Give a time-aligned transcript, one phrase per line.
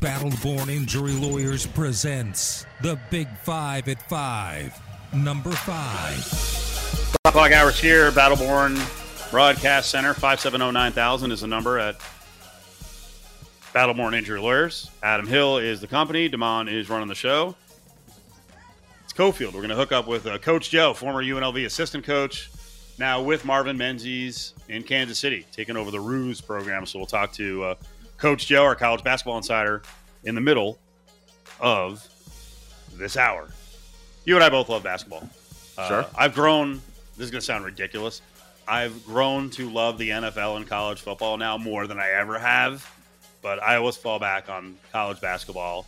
[0.00, 4.80] Battleborn Injury Lawyers presents the Big Five at Five.
[5.12, 6.24] Number five.
[7.30, 8.80] Clock hours here, Battleborn
[9.30, 12.00] Broadcast Center, 5709000 is the number at
[13.74, 14.90] Battleborn Injury Lawyers.
[15.02, 16.30] Adam Hill is the company.
[16.30, 17.54] Damon is running the show.
[19.04, 19.52] It's Cofield.
[19.52, 22.50] We're going to hook up with uh, Coach Joe, former UNLV assistant coach,
[22.98, 26.86] now with Marvin Menzies in Kansas City, taking over the Roos program.
[26.86, 27.74] So we'll talk to uh,
[28.20, 29.82] Coach Joe, our college basketball insider,
[30.24, 30.78] in the middle
[31.58, 32.06] of
[32.94, 33.48] this hour.
[34.24, 35.28] You and I both love basketball.
[35.78, 36.06] Uh, Sure.
[36.16, 36.74] I've grown,
[37.16, 38.20] this is going to sound ridiculous.
[38.68, 42.86] I've grown to love the NFL and college football now more than I ever have,
[43.42, 45.86] but I always fall back on college basketball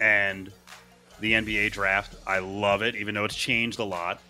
[0.00, 0.50] and
[1.20, 2.16] the NBA draft.
[2.26, 4.20] I love it, even though it's changed a lot.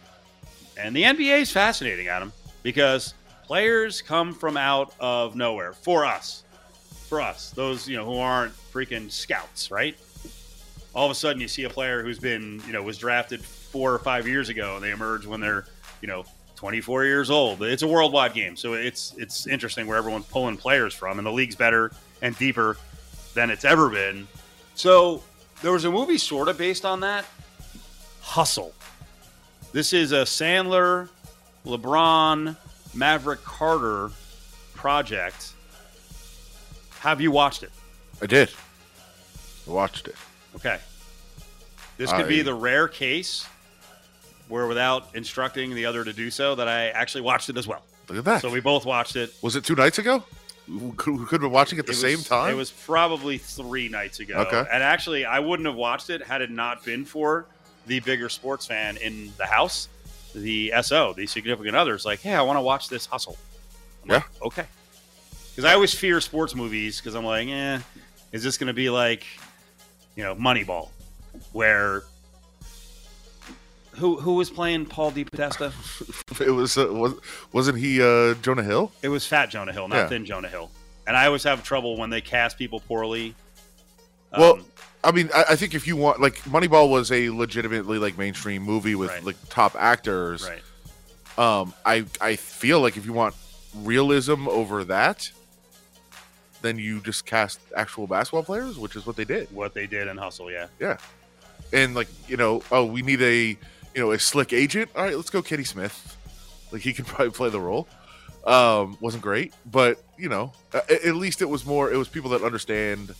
[0.76, 2.32] And the NBA is fascinating, Adam,
[2.64, 6.42] because players come from out of nowhere for us.
[7.10, 9.96] For us, those you know who aren't freaking scouts, right?
[10.94, 13.92] All of a sudden, you see a player who's been, you know, was drafted four
[13.92, 15.64] or five years ago, and they emerge when they're,
[16.02, 17.64] you know, 24 years old.
[17.64, 21.32] It's a worldwide game, so it's it's interesting where everyone's pulling players from, and the
[21.32, 21.90] league's better
[22.22, 22.76] and deeper
[23.34, 24.28] than it's ever been.
[24.76, 25.24] So
[25.62, 27.24] there was a movie sort of based on that.
[28.20, 28.72] Hustle.
[29.72, 31.08] This is a Sandler,
[31.66, 32.56] LeBron,
[32.94, 34.12] Maverick Carter
[34.74, 35.54] project.
[37.00, 37.70] Have you watched it?
[38.22, 38.50] I did.
[39.66, 40.14] I watched it.
[40.56, 40.78] Okay.
[41.96, 43.46] This could be the rare case
[44.48, 47.82] where, without instructing the other to do so, that I actually watched it as well.
[48.08, 48.42] Look at that.
[48.42, 49.32] So we both watched it.
[49.42, 50.24] was it two nights ago?
[50.68, 52.50] We could, have been watching at the It same time.
[52.50, 54.34] It was probably three nights ago.
[54.40, 54.64] Okay.
[54.72, 57.46] And actually, I wouldn't have watched it had it not been for
[57.86, 59.88] the bigger sports fan in the house,
[60.34, 62.04] the SO, the significant others.
[62.04, 63.36] Like, hey, I want to watch this hustle.
[64.02, 64.66] I'm like, okay.
[65.60, 67.80] Because I always fear sports movies because I'm like, eh,
[68.32, 69.26] is this going to be like,
[70.16, 70.88] you know, Moneyball,
[71.52, 72.04] where
[73.96, 75.70] who who was playing Paul DePodesta?
[76.40, 76.78] It was.
[76.78, 77.12] Uh, was
[77.52, 78.90] wasn't he uh, Jonah Hill?
[79.02, 80.08] It was Fat Jonah Hill, not Yeah.
[80.08, 80.70] Thin Jonah Hill.
[81.06, 83.34] And I always have trouble when they cast people poorly.
[84.32, 84.64] Well, Um,
[85.04, 88.62] I mean, I, I think if you want, like, Moneyball was a legitimately like mainstream
[88.62, 89.22] movie with Right.
[89.24, 90.48] like top actors.
[90.48, 90.62] right.
[91.36, 93.34] Um, I I feel like if you want
[93.74, 95.30] realism over that,
[96.62, 99.48] then you just cast actual basketball players, which is what they did.
[99.52, 100.66] what they did in Hustle, yeah.
[100.78, 100.96] Yeah,
[101.72, 103.56] and like you know, oh, we need a you
[103.96, 104.90] know a slick agent.
[104.96, 106.16] All right, let's go, Kenny Smith.
[106.72, 107.88] Like he could probably play the role.
[108.46, 111.92] Um, wasn't great, but you know, a- at least it was more.
[111.92, 113.14] It was people that understand.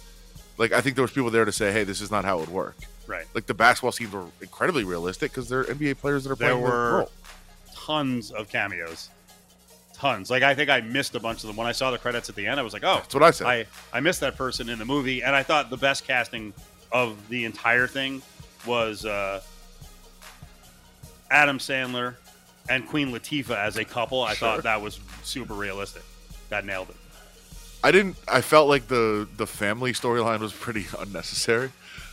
[0.58, 2.40] Like I think there was people there to say, "Hey, this is not how it
[2.42, 2.76] would work."
[3.06, 3.26] Right.
[3.34, 6.64] Like the basketball scenes were incredibly realistic because they're NBA players that are There playing
[6.64, 7.10] the role.
[7.74, 9.08] tons of cameos.
[10.00, 10.30] Tons.
[10.30, 11.56] Like I think I missed a bunch of them.
[11.56, 13.30] When I saw the credits at the end, I was like, oh, That's what I
[13.30, 13.46] said.
[13.46, 15.22] I, I missed that person in the movie.
[15.22, 16.54] And I thought the best casting
[16.90, 18.22] of the entire thing
[18.66, 19.40] was uh,
[21.30, 22.14] Adam Sandler
[22.68, 24.22] and Queen Latifah as a couple.
[24.22, 24.48] I Sure.
[24.48, 26.02] thought that was super realistic.
[26.48, 26.96] That nailed it.
[27.84, 28.16] I didn't.
[28.28, 31.70] I felt like the the family storyline was pretty unnecessary,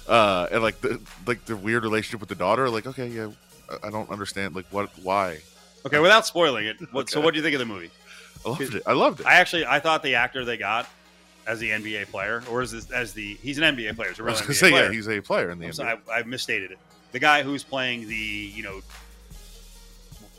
[0.08, 2.70] uh, and like the like the weird relationship with the daughter.
[2.70, 3.30] Like, okay, yeah,
[3.70, 4.56] I- I don't understand.
[4.56, 4.90] Like, what?
[5.04, 5.40] Why?
[5.88, 7.90] Okay, without spoiling it, what, so what do you think of the movie?
[8.46, 8.84] I loved it.
[8.86, 9.26] I loved it.
[9.26, 10.88] I actually I thought the actor they got
[11.46, 14.24] as the NBA player, or is this as the he's an NBA player, he's a
[14.24, 14.84] I real was NBA say, player.
[14.86, 15.76] yeah, he's a player in the I'm NBA.
[15.76, 16.78] sorry, I, I misstated it.
[17.14, 18.82] The guy who's playing the you know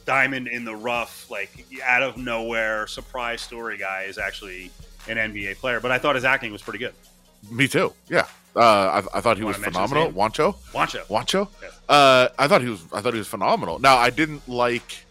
[0.06, 4.70] diamond in the rough, like out of nowhere surprise story guy is actually
[5.08, 5.80] an NBA player.
[5.80, 6.94] But I thought his acting was pretty good.
[7.50, 7.92] Me too.
[8.08, 8.26] Yeah,
[8.56, 10.12] uh, I, I thought he was wanna mention his phenomenal.
[10.12, 11.06] Juancho, Juancho.
[11.06, 11.48] Juancho.
[11.62, 11.80] Yes.
[11.88, 12.82] Uh, I thought he was.
[12.92, 13.78] I thought he was phenomenal.
[13.78, 15.04] Now, I didn't like.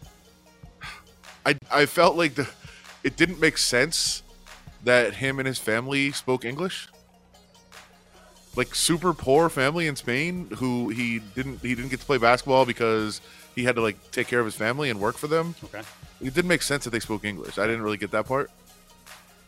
[1.47, 2.47] I I felt like the
[3.03, 4.22] it didn't make sense
[4.84, 6.90] that him and his family spoke English.
[8.56, 12.66] Like super poor family in Spain who he didn't he didn't get to play basketball
[12.66, 13.22] because
[13.56, 15.56] he had to like take care of his family and work for them.
[15.63, 15.81] Okay.
[16.19, 17.57] It didn't make sense that they spoke English.
[17.57, 18.52] I didn't really get that part.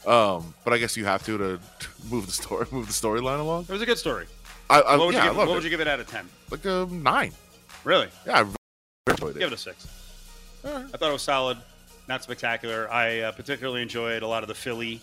[0.05, 1.59] Um, but I guess you have to to,
[2.09, 3.63] move the story move the storyline along.
[3.63, 4.25] It was a good story.
[4.69, 5.57] I, I What would, yeah, you, give, loved what it.
[5.57, 6.29] would you give it out of ten?
[6.51, 7.33] like a nine.
[7.83, 8.07] Really?
[8.25, 8.55] Yeah, I really
[9.09, 9.39] enjoyed it.
[9.39, 9.87] Give it a six.
[10.63, 11.57] I thought it was solid,
[12.09, 12.91] not spectacular.
[12.91, 15.01] I uh, particularly enjoyed a lot of the Philly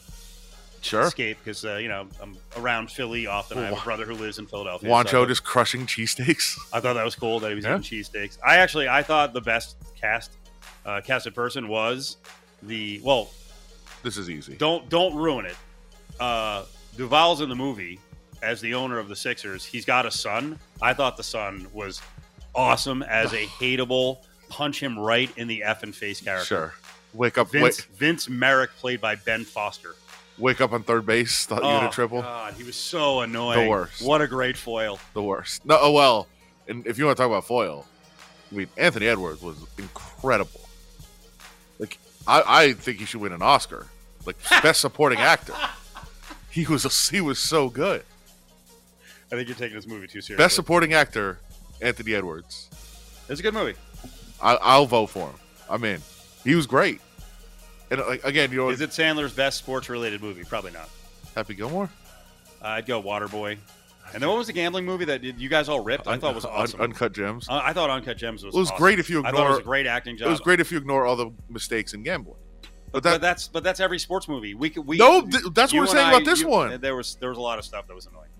[0.83, 1.03] Sure.
[1.03, 3.59] escape because uh, you know I'm around Philly often.
[3.59, 4.89] I have a brother who lives in Philadelphia.
[4.91, 6.59] so Juancho thought- just crushing cheesesteaks.
[6.73, 7.79] I thought that was cool that he was Yeah.
[7.79, 8.39] eating cheesesteaks.
[8.45, 10.33] I actually I thought the best cast
[10.85, 12.19] uh, casted person was
[12.63, 13.31] the well.
[14.03, 14.55] This is easy.
[14.57, 15.57] Don't don't ruin it.
[16.21, 16.65] Uh,
[16.97, 17.99] Duvall's in the movie
[18.43, 19.65] as the owner of the Sixers.
[19.65, 20.59] He's got a son.
[20.83, 22.01] I thought the son was
[22.55, 24.19] awesome as a hateable
[24.49, 26.45] punch him right in the effing face character.
[26.47, 26.75] Sure.
[27.17, 27.51] Wake up.
[27.51, 27.81] Vince.
[27.83, 29.95] Vince Merrick played by Ben Foster.
[30.39, 32.21] Wake up on third base, thought you had Oh, a triple.
[32.21, 33.65] God, he was so annoying.
[33.65, 34.03] The worst.
[34.03, 34.99] What a great foil.
[35.15, 35.65] The worst.
[35.65, 36.29] No, oh well.
[36.69, 37.87] And if you want to talk about foil,
[38.53, 40.61] I mean Anthony Edwards was incredible.
[41.79, 43.87] Like I, I think he should win an Oscar,
[44.27, 45.55] like best supporting actor.
[46.51, 48.03] He was he was so good.
[49.33, 50.37] I think you're taking this movie too seriously.
[50.37, 51.39] Best supporting actor,
[51.81, 52.69] Anthony Edwards.
[53.31, 53.75] It's a good movie.
[54.43, 55.37] I, I'll vote for him.
[55.71, 56.01] I'm in.
[56.45, 57.01] He was great.
[57.91, 60.45] And like again, you know, Is it Sandler's best sports related movie?
[60.45, 60.89] Probably not.
[61.35, 61.89] Happy Gilmore?
[62.63, 63.59] Uh, I'd go Waterboy.
[64.15, 66.07] And then what was the gambling movie that you guys all ripped?
[66.07, 66.81] I thought was Un- awesome.
[66.81, 67.49] Uncut Gems.
[67.49, 68.55] Uh, I thought Uncut Gems was.
[68.55, 68.79] It was awesome.
[68.83, 70.29] great if you I thought it was ignore- a great acting job.
[70.29, 72.37] It was great if you ignore all the mistakes in gambling.
[72.63, 74.55] but, But that but that's but that's every sports movie.
[74.55, 76.81] We could we No, th- that's what we're saying I- about this you- one.
[76.81, 78.31] There was there was a lot of stuff that was annoying.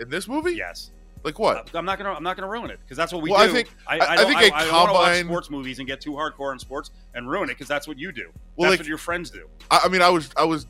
[0.00, 0.90] in this movie, Yes,
[1.26, 1.68] like what?
[1.74, 3.68] I'm not gonna I'm not gonna ruin it because that's what we Well, I think-
[3.86, 6.12] I, I- I, think I, a I wanna watch combine- sports movies and get too
[6.12, 8.30] hardcore in sports and ruin it because that's what you do.
[8.56, 9.46] Well, that's like- what your friends do.
[9.70, 10.66] I, I mean, I was I was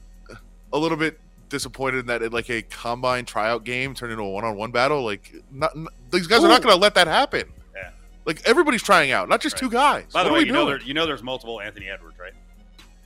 [0.73, 1.21] a little bit
[1.51, 5.05] disappointed in that it, like a combine tryout game turned into a one-on-one battle.
[5.05, 7.45] Like, not, n- these guys are not going to let that happen.
[7.75, 7.91] Yeah.
[8.25, 9.61] Like everybody's trying out, not just Right.
[9.61, 10.07] two guys.
[10.13, 12.33] By the way, you know there, you know there's multiple Anthony Edwards, right?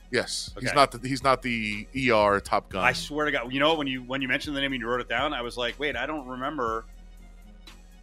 [0.09, 2.83] yes, he's not the he's not the ER Top Gun.
[2.83, 4.87] I swear to God, you know when you when you mentioned the name and you
[4.87, 6.85] wrote it down, I was like, wait, I don't remember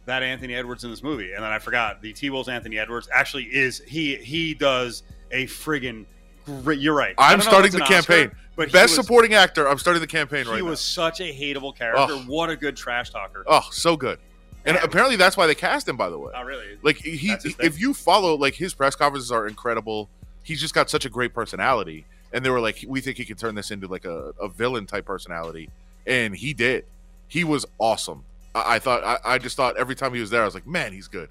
[0.05, 3.07] that Anthony Edwards in this movie, and then I forgot the T Wolves Anthony Edwards
[3.13, 6.05] actually is he he does a friggin'
[6.45, 6.79] great.
[6.79, 7.13] You're right.
[7.17, 8.31] I'm don't know if starting the an Oscar, campaign.
[8.55, 9.67] but Best was- supporting actor.
[9.67, 10.55] I'm starting the campaign right now.
[10.55, 12.15] He was such a hateable character.
[12.27, 13.43] What a good trash talker.
[13.47, 14.19] Oh, so good.
[14.65, 15.95] And apparently that's why they cast him.
[15.95, 16.65] By the way, Not really.
[16.81, 17.65] like he, That's his thing.
[17.65, 20.09] if you follow like his press conferences are incredible.
[20.43, 23.37] He's just got such a great personality, and they were like, we think he can
[23.37, 25.69] turn this into like a, a villain type personality,
[26.07, 26.85] and he did.
[27.27, 28.23] He was awesome.
[28.55, 30.67] I, I thought I, I just thought every time he was there, I was like,
[30.67, 31.29] man, he's good.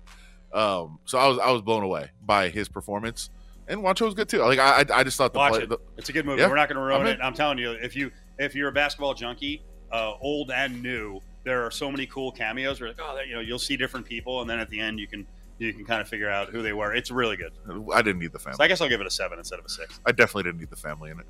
[0.53, 3.31] Um, so I was I was blown away by his performance,
[3.67, 4.39] and Juancho was good too.
[4.39, 5.69] Like I I, I just thought the Watch play, it.
[5.69, 6.41] the, It's a good movie.
[6.41, 7.19] Yeah, We're not going to ruin I'm it.
[7.23, 9.63] I'm telling you, if you if you're a basketball junkie,
[9.93, 12.81] uh, old and new, there are so many cool cameos.
[12.81, 15.07] Where like, oh, you know, you'll see different people, and then at the end, you
[15.07, 15.27] can
[15.59, 16.95] you can kind of figure out who they were.
[16.95, 17.53] It's really good.
[17.93, 18.57] I didn't need the family.
[18.57, 20.01] So I guess I'll give it a seven instead of a six.
[20.07, 21.27] I definitely didn't need the family in it.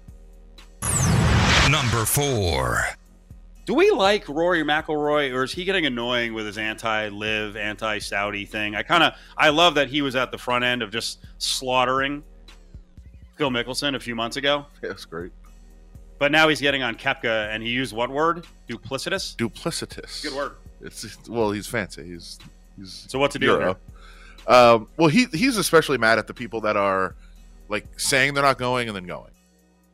[1.71, 2.85] Number four.
[3.69, 8.75] Do we like Rory McIlroy, or is he getting annoying with his anti-LIV, anti-Saudi thing?
[8.75, 12.25] I kind of I love that he was at the front end of just slaughtering
[13.37, 15.33] Phil Mickelson a few months ago, Yeah, it's great.
[16.19, 18.47] but now he's getting on Koepka, and he used what word?
[18.71, 19.37] Duplicitous.
[19.37, 20.23] Duplicitous.
[20.23, 20.53] Good word.
[20.81, 22.05] It's well, he's fancy.
[22.05, 22.39] He's
[22.79, 23.77] he's So what to do?
[24.47, 27.17] Um, well, he he's especially mad at the people that are
[27.69, 29.33] like saying they're not going and then going.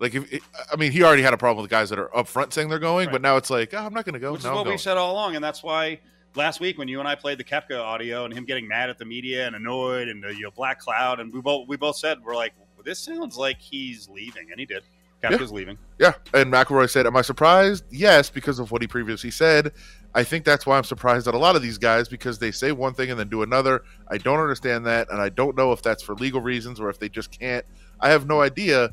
[0.00, 2.52] Like, if I mean, he already had a problem with guys that are up front
[2.52, 3.12] saying they're going, Right.
[3.12, 4.32] but now it's like, oh, I'm not going to go.
[4.32, 6.00] Which is no, I'm what we've said all along, and that's why
[6.35, 8.99] last week when you and I played the Koepka audio and him getting mad at
[8.99, 11.96] the media and annoyed and the you know, black cloud, and we both we both
[11.96, 14.82] said we're like, well, this sounds like he's leaving, and he did.
[15.23, 15.79] Koepka's leaving.
[15.99, 17.85] Yeah, and McIlroy said, "Am I surprised?
[17.91, 19.73] Yes, because of what he previously said.
[20.14, 22.73] I think that's why I'm surprised at a lot of these guys because they say
[22.73, 23.85] one thing and then do another.
[24.08, 26.99] I don't understand that, and I don't know if that's for legal reasons or if
[26.99, 27.64] they just can't.
[28.00, 28.93] I have no idea,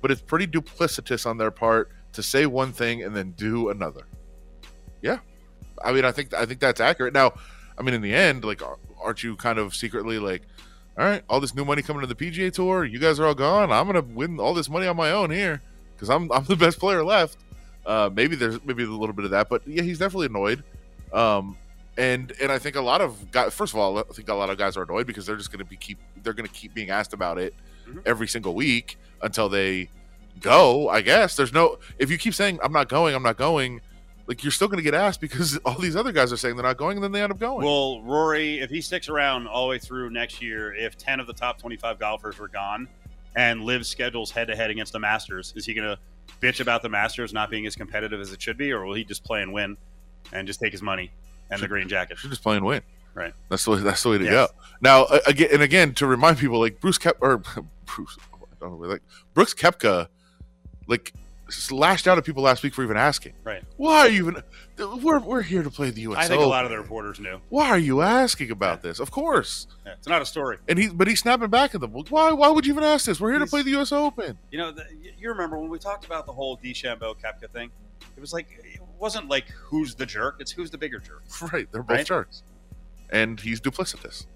[0.00, 4.06] but it's pretty duplicitous on their part to say one thing and then do another.
[5.02, 5.18] Yeah,
[5.84, 7.14] I mean, I think I think that's accurate.
[7.14, 7.34] Now,
[7.78, 8.62] I mean, in the end, like,
[9.02, 10.42] aren't you kind of secretly like?"
[10.98, 12.86] All right, all this new money coming to the PGA Tour.
[12.86, 13.70] You guys are all gone.
[13.70, 15.60] I'm gonna win all this money on my own here
[15.94, 17.36] because I'm I'm the best player left.
[17.84, 20.64] Uh, maybe there's maybe a little bit of that, but yeah, he's definitely annoyed.
[21.12, 21.56] Um,
[21.98, 23.54] and and I think a lot of guys.
[23.54, 25.64] First of all, I think a lot of guys are annoyed because they're just to
[25.64, 27.54] be keep they're to keep being asked about it
[27.88, 28.02] Mhm.
[28.06, 29.88] every single week until they
[30.40, 30.88] go.
[30.88, 33.80] I guess there's no if you keep saying I'm not going, I'm not going.
[34.26, 36.64] Like you're still going to get asked because all these other guys are saying they're
[36.64, 37.64] not going, and then they end up going.
[37.64, 41.26] Well, Rory, if he sticks around all the way through next year, if ten of
[41.28, 42.88] the top twenty-five golfers were gone,
[43.36, 45.98] and Liv schedules head-to-head against the Masters, is he going to
[46.40, 49.04] bitch about the Masters not being as competitive as it should be, or will he
[49.04, 49.76] just play and win,
[50.32, 51.12] and just take his money
[51.52, 52.18] and the green jacket?
[52.18, 52.82] should just play and win.
[53.16, 53.32] Right.
[53.48, 53.78] That's the way.
[53.80, 54.32] That's the way to Yes.
[54.32, 54.48] go.
[54.82, 57.38] Now, again and again, to remind people, like Bruce Kep or
[57.86, 59.02] Bruce, oh, I don't know, like
[59.34, 60.08] Brooks Koepka,
[60.86, 61.12] like
[61.70, 63.32] lashed out at people last week for even asking.
[63.44, 63.62] Right.
[63.78, 64.42] Why are you even?
[65.02, 66.24] We're we're here to play the U.S.
[66.26, 67.40] I think a lot of the reporters knew.
[67.48, 69.00] Why are you asking about this?
[69.00, 69.66] Of course.
[69.86, 70.58] Yeah, it's not a story.
[70.68, 71.92] And he, but he's snapping back at them.
[71.92, 72.32] Why?
[72.32, 73.18] Why would you even ask this?
[73.18, 73.92] We're here to play the U.S.
[73.92, 74.36] Open.
[74.50, 74.84] You know, the,
[75.18, 77.70] you remember when we talked about the whole DeChambeau Koepka thing?
[78.16, 81.22] It was like it wasn't like who's the jerk; it's who's the bigger jerk.
[81.52, 81.66] Right.
[81.72, 82.06] They're both Right.
[82.06, 82.42] jerks,
[83.10, 84.26] and he's duplicitous.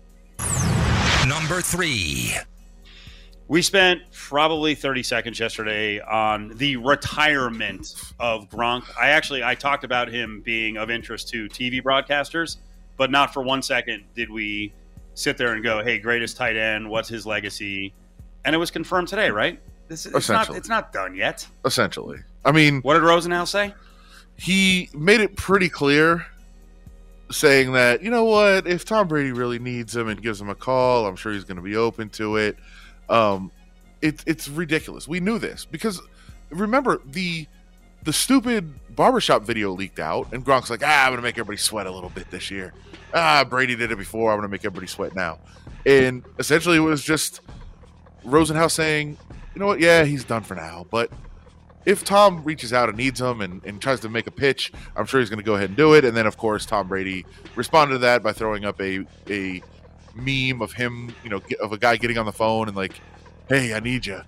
[1.28, 2.34] Number three.
[3.48, 8.84] We spent probably 30 seconds yesterday on the retirement of Gronk.
[8.98, 12.58] I actually I talked about him being of interest to TV broadcasters,
[12.96, 14.72] but not for one second did we
[15.14, 17.92] sit there and go, "Hey, greatest tight end, what's his legacy?"
[18.44, 19.60] And it was confirmed today, right?
[19.88, 20.58] This it's not Essentially.
[20.58, 21.44] it's not done yet.
[21.64, 23.74] Essentially, I mean, What did Rosenhaus say?
[24.36, 26.24] he made it pretty clear
[27.30, 30.54] saying that, you know what, if Tom Brady really needs him and gives him a
[30.54, 32.56] call, I'm sure he's going to be open to it.
[33.08, 33.50] Um,
[34.02, 35.06] it, it's ridiculous.
[35.06, 36.00] We knew this because
[36.50, 37.46] remember the
[38.02, 41.86] the stupid barbershop video leaked out, and Gronk's like, ah, I'm to make everybody sweat
[41.86, 42.72] a little bit this year.
[43.12, 44.32] Ah, Brady did it before.
[44.32, 45.38] I'm to make everybody sweat now.
[45.84, 47.42] And essentially, it was just
[48.24, 49.18] Rosenhaus saying,
[49.54, 51.10] you know what, yeah, he's done for now, but
[51.84, 55.06] if Tom reaches out and needs him and, and tries to make a pitch, I'm
[55.06, 56.04] sure he's going to go ahead and do it.
[56.04, 57.24] And then, of course, Tom Brady
[57.56, 59.62] responded to that by throwing up a a
[60.14, 63.00] meme of him, you know, of a guy getting on the phone and like,
[63.48, 64.20] "Hey, I need you."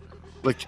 [0.43, 0.67] Like,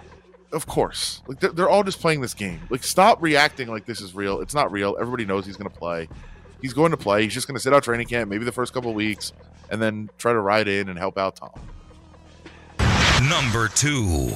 [0.53, 2.61] of course, like they're, they're all just playing this game.
[2.71, 4.41] Like, stop reacting like this is real.
[4.41, 4.97] It's not real.
[5.01, 6.09] Everybody knows he's going to play.
[6.61, 7.23] He's going to play.
[7.25, 9.33] He's just going to sit out training camp, maybe the first couple weeks,
[9.71, 11.51] and then try to ride in and help out Tom.
[13.29, 14.33] Number two.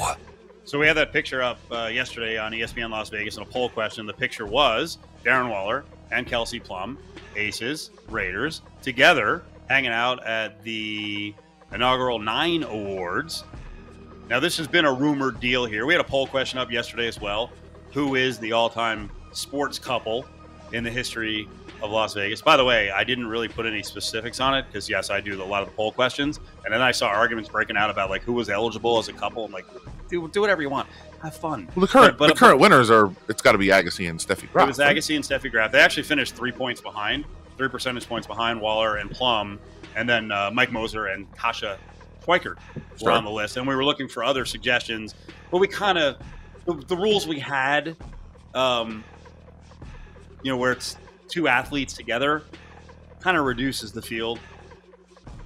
[0.68, 3.70] So we had that picture up uh, yesterday on ESPN Las Vegas in a poll
[3.70, 4.04] question.
[4.04, 6.98] The picture was Darren Waller and Kelsey Plum,
[7.36, 11.34] Aces, Raiders, together hanging out at the
[11.72, 13.44] inaugural Nine Awards.
[14.28, 15.86] Now, this has been a rumored deal here.
[15.86, 17.50] We had a poll question up yesterday as well.
[17.94, 20.26] Who is the all time sports couple
[20.74, 21.48] in the history
[21.80, 22.42] of Las Vegas?
[22.42, 25.42] By the way, I didn't really put any specifics on it because, yes, I do
[25.42, 26.40] a lot of the poll questions.
[26.66, 29.46] And then I saw arguments breaking out about like who was eligible as a couple.
[29.46, 29.64] I'm like,
[30.08, 30.88] do, do whatever you want.
[31.22, 31.68] Have fun.
[31.74, 34.18] Well, the current But- but- the current winners are it's got to be Agassi and
[34.20, 34.64] Steffi Graf.
[34.64, 34.78] It was?
[34.78, 35.72] Agassi and Steffi Graf.
[35.72, 37.24] They actually finished three points behind,
[37.56, 39.58] three percentage points behind Waller and Plum,
[39.96, 41.78] and then uh, Mike Moser and Kasha
[42.24, 43.10] Schweikert were Sure.
[43.12, 43.56] on the list.
[43.56, 45.14] And we were looking for other suggestions,
[45.50, 46.18] but we kind of
[46.66, 47.96] the, the rules we had,
[48.54, 49.02] um,
[50.42, 50.96] you know, where it's
[51.28, 52.42] two athletes together,
[53.20, 54.38] kind of reduces the field.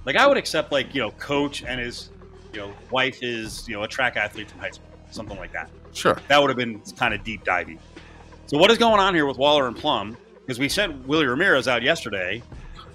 [0.05, 2.09] Like I would accept, like you know, coach and his,
[2.53, 5.69] you know, wife is you know a track athlete from high school, something like that
[5.93, 6.17] Sure.
[6.27, 7.79] that would have been kind of deep diving.
[8.47, 10.17] So what is going on here with Waller and Plum?
[10.41, 12.43] Because we sent Willie Ramirez out yesterday,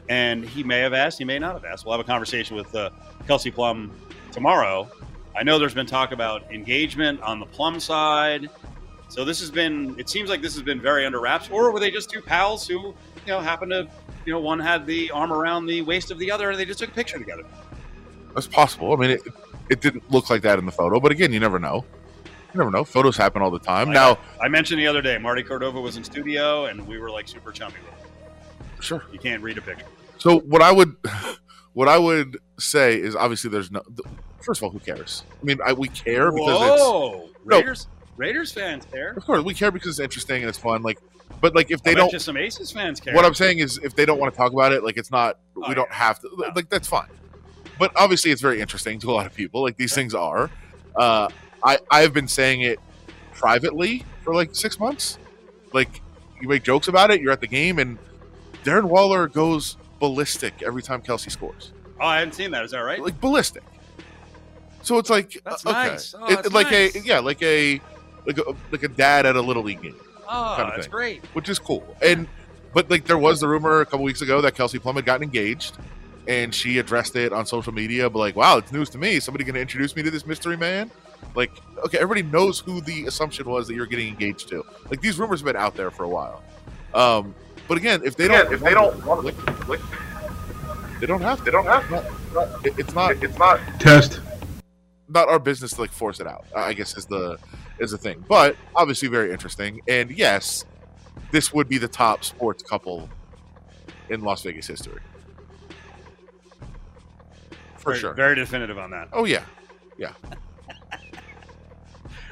[0.09, 1.85] and he may have asked, he may not have asked.
[1.85, 2.91] We'll have a conversation with uh,
[3.27, 3.91] Kelsey Plum
[4.31, 4.89] tomorrow.
[5.37, 8.49] I know there's been talk about engagement on the Plum side.
[9.09, 11.49] So this has been, it seems like this has been very under wraps.
[11.51, 12.95] Or were they just two pals who, you
[13.29, 13.89] know, happened to,
[14.27, 16.79] you know, one had the arm around the waist of the other and they just
[16.81, 17.45] took a picture together?
[18.35, 18.93] That's possible.
[18.93, 19.23] I mean, it,
[19.71, 21.85] it didn't look like that in the photo, but again, you never know.
[22.27, 22.85] You never know.
[22.85, 23.89] Photos happen all the time.
[23.89, 27.11] Like now, I mentioned the other day, Marty Cordova was in studio and we were
[27.11, 27.77] like super chummy
[28.81, 29.05] sure.
[29.13, 29.87] You can't read a picture.
[30.19, 30.97] So what I would,
[31.73, 33.83] what I would say is obviously there's no.
[34.41, 35.25] First of all, who cares?
[35.41, 37.59] I mean, I, we care because it's Whoa, No.
[37.59, 39.13] Raiders, Raiders fans care.
[39.13, 40.83] of course we care because it's interesting and it's fun.
[40.83, 40.99] Like,
[41.41, 43.15] but like if They don't, just some Aces fans care.
[43.15, 45.39] what I'm saying is if they don't want to talk about it, like it's not.
[45.57, 46.31] Oh, we don't have to.
[46.37, 46.51] No.
[46.55, 47.09] Like that's fine.
[47.79, 49.63] But obviously, it's very interesting to a lot of people.
[49.63, 50.51] Like these things are.
[50.97, 51.29] Uh,
[51.63, 52.79] I I've been saying it
[53.35, 55.19] privately for like six months.
[55.73, 56.01] Like
[56.41, 57.21] you make jokes about it.
[57.21, 57.99] You're at the game, and
[58.65, 61.73] Darren Waller goes ballistic every time Kelsey scores.
[62.01, 62.65] oh, I haven't seen that.
[62.65, 63.01] Is that right?
[63.03, 63.63] Like ballistic.
[64.83, 66.15] So it's like That's uh, okay, nice.
[66.19, 66.97] Oh, It- that's like nice.
[66.97, 67.81] a yeah, like a
[68.27, 69.97] like a like a dad at a little league game,
[70.29, 70.91] oh, kind of that's thing.
[70.91, 71.25] great.
[71.35, 71.97] which is cool.
[72.03, 72.27] And
[72.73, 75.23] but like there was the rumor a couple weeks ago that Kelsey Plum had gotten
[75.25, 75.77] engaged,
[76.29, 78.09] and she addressed it on social media.
[78.09, 79.19] But like, wow, it's news to me.
[79.19, 80.91] Somebody going to introduce me to this mystery man?
[81.35, 81.51] Like,
[81.85, 84.65] okay, everybody knows who the assumption was that you're getting engaged to.
[84.91, 86.43] Like these rumors have been out there for a while.
[86.95, 87.35] Um,
[87.67, 89.81] but again, if they don't, if they don't want to, like,
[91.01, 91.39] they don't have.
[91.39, 91.45] To.
[91.45, 91.91] they don't have
[92.65, 93.23] It- It's not.
[93.23, 93.61] It's not.
[93.79, 94.21] Test.
[95.09, 96.47] not our business to like force it out.
[96.55, 97.39] I guess is the
[97.79, 98.25] is the thing.
[98.29, 99.81] But obviously very interesting.
[99.89, 100.65] And yes,
[101.31, 103.09] this would be the top sports couple
[104.09, 105.01] in Las Vegas history.
[107.79, 108.15] For very, sure.
[108.15, 109.09] Very definitive on that.
[109.13, 109.45] oh yeah.
[109.97, 110.13] Yeah.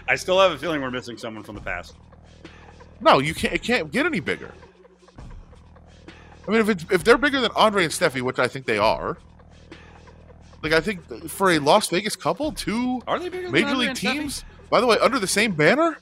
[0.08, 1.94] I still have a feeling we're missing someone from the past.
[3.00, 4.52] No, you can't it can't get any bigger.
[6.46, 8.78] I mean if it's if they're bigger than Andre and Steffi, which I think they
[8.78, 9.18] are,
[10.62, 13.98] like I think for a Las Vegas couple, two Are they bigger major league and
[13.98, 14.12] Steffi?
[14.12, 15.98] teams, by the way, under the same banner,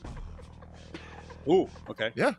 [1.48, 2.10] Ooh, okay.
[2.14, 2.32] Yeah.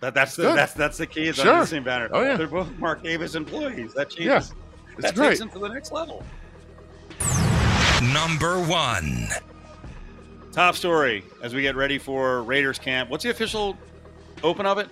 [0.00, 0.56] That, that's the Good.
[0.56, 1.32] that's that's the key.
[1.32, 1.48] Sure.
[1.48, 2.08] under the same banner.
[2.12, 2.36] Oh, yeah.
[2.36, 3.94] They're both Mark Davis employees.
[3.94, 4.26] That changes.
[4.26, 4.94] Yeah.
[4.94, 5.28] it's that great.
[5.28, 6.24] takes them to the next level.
[8.12, 9.28] Number one.
[10.52, 13.08] Top story as we get ready for Raiders camp.
[13.10, 13.76] What's the official
[14.42, 14.88] open of it?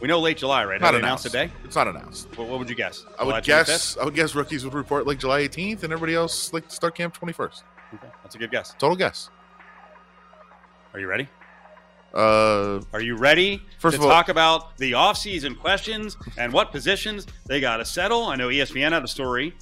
[0.00, 0.78] We know late July, right?
[0.80, 1.52] Not Have they announced announced.
[1.54, 1.64] today?
[1.64, 2.28] It's not announced.
[2.36, 3.04] What, what would you guess?
[3.18, 3.46] I July would 25th?
[3.66, 3.96] guess.
[3.96, 7.18] I would guess rookies would report like July 18th, and everybody else like start camp
[7.18, 7.62] 21st.
[7.94, 8.74] Okay, that's a good guess.
[8.78, 9.30] Total guess.
[10.92, 11.28] Are you ready?
[12.14, 16.70] Uh, Are you ready First to of all- talk about the offseason questions and what
[16.72, 18.24] positions they got to settle?
[18.26, 19.54] I know ESPN had a story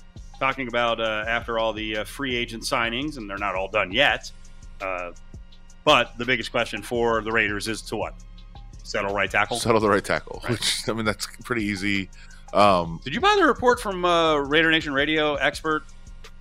[0.44, 3.90] talking about uh, after all the uh, free agent signings, and they're not all done
[3.92, 4.30] yet.
[4.80, 5.12] Uh,
[5.84, 8.14] But the biggest question for the Raiders is to what?
[8.82, 9.58] Settle right tackle.
[9.58, 10.52] Settle the right tackle, Right.
[10.52, 12.10] which I mean that's pretty easy.
[12.52, 15.82] Um, Did you buy the report from uh, Raider Nation Radio expert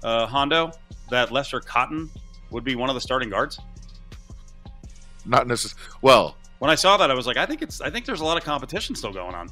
[0.04, 0.72] uh, Hondo
[1.10, 2.10] that Lester Cotton
[2.52, 3.60] would be one of the starting guards?
[5.26, 5.82] not necessarily.
[6.02, 7.80] Well, When I saw that, I was like, I think it's.
[7.82, 9.50] I think there's a lot of competition still going on,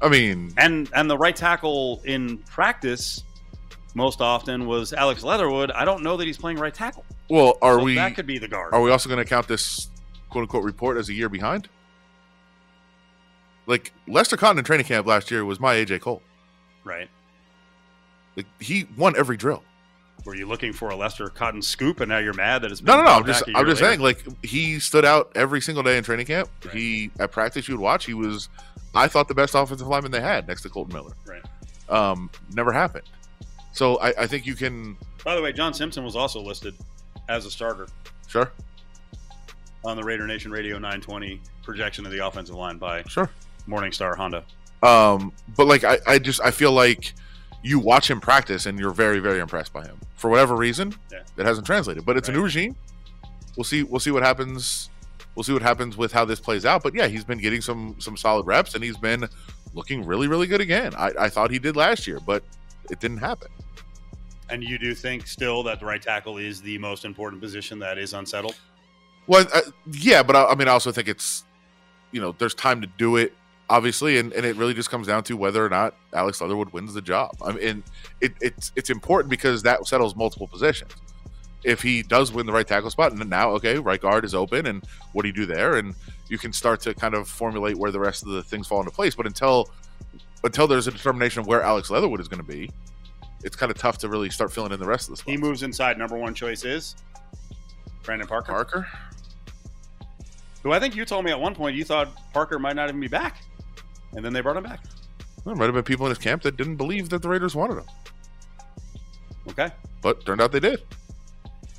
[0.00, 3.22] I mean, and and the right tackle in practice
[3.94, 5.70] most often was Alex Leatherwood.
[5.70, 7.04] I don't know that he's playing right tackle.
[7.28, 8.72] well, are So we That could be the guard.
[8.74, 9.88] are we also going to count this
[10.30, 11.68] quote unquote report as a year behind?
[13.66, 16.22] Like Lester Cotton in training camp last year was my AJ Cole.
[16.84, 17.08] right.
[18.36, 19.62] Like he won every drill.
[20.24, 22.96] Were you looking for a Lester Cotton scoop, and now you're mad that it's No,
[22.96, 23.16] been no, no.
[23.18, 23.96] I'm just, I'm just later?
[23.96, 24.00] saying.
[24.00, 26.48] Like he stood out every single day in training camp.
[26.64, 26.74] Right.
[26.74, 28.06] He at practice you would watch.
[28.06, 28.48] He was,
[28.94, 31.12] I thought, the best offensive lineman they had next to Kolton Miller.
[31.26, 31.42] Right.
[31.90, 33.04] Um, never happened.
[33.72, 36.74] So I, I think you can By the way, John Simpson was also listed
[37.28, 37.86] as a starter
[38.28, 38.52] sure,
[39.84, 43.30] on the Raider Nation Radio 920 projection of the offensive line by sure.
[43.68, 44.44] Morningstar Honda.
[44.82, 47.14] Um, but like I, I just I feel like
[47.62, 49.98] you watch him practice and you're very, very impressed by him.
[50.16, 51.20] For whatever reason, Yeah.
[51.36, 52.04] it hasn't translated.
[52.04, 52.74] But it's a new regime.
[53.56, 53.82] We'll see.
[53.84, 54.90] We'll see what happens.
[55.34, 56.82] We'll see what happens with how this plays out.
[56.82, 59.28] But yeah, he's been getting some some solid reps and he's been
[59.74, 60.92] looking really, really good again.
[60.96, 62.42] I, I thought he did last year, but
[62.90, 63.48] it didn't happen.
[64.52, 67.96] And you do think still that the right tackle is the most important position that
[67.96, 68.54] is unsettled?
[69.26, 71.44] Well, uh, yeah, but I, I mean, I also think it's
[72.10, 73.32] you know there's time to do it,
[73.70, 76.92] obviously, and, and it really just comes down to whether or not Alex Leatherwood wins
[76.92, 77.34] the job.
[77.42, 77.82] I mean,
[78.20, 80.92] it, it's it's important because that settles multiple positions.
[81.64, 84.34] If he does win the right tackle spot, and then now okay, right guard is
[84.34, 85.76] open, and what do you do there?
[85.76, 85.94] And
[86.28, 88.90] you can start to kind of formulate where the rest of the things fall into
[88.90, 89.14] place.
[89.14, 89.70] But until
[90.44, 92.68] until there's a determination of where Alex Leatherwood is going to be,
[93.44, 95.30] it's kind of tough to really start filling in the rest of the spots.
[95.30, 95.98] He moves inside.
[95.98, 96.94] Number one choice is
[98.02, 98.86] Brandon Parker, Parker.
[100.62, 103.00] who I think you told me at one point you thought Parker might not even
[103.00, 103.42] be back.
[104.14, 104.80] And then they brought him back.
[105.44, 107.78] There might have been people in his camp that didn't believe that the Raiders wanted
[107.78, 107.84] him.
[109.48, 109.70] Okay.
[110.02, 110.82] but turned out they did.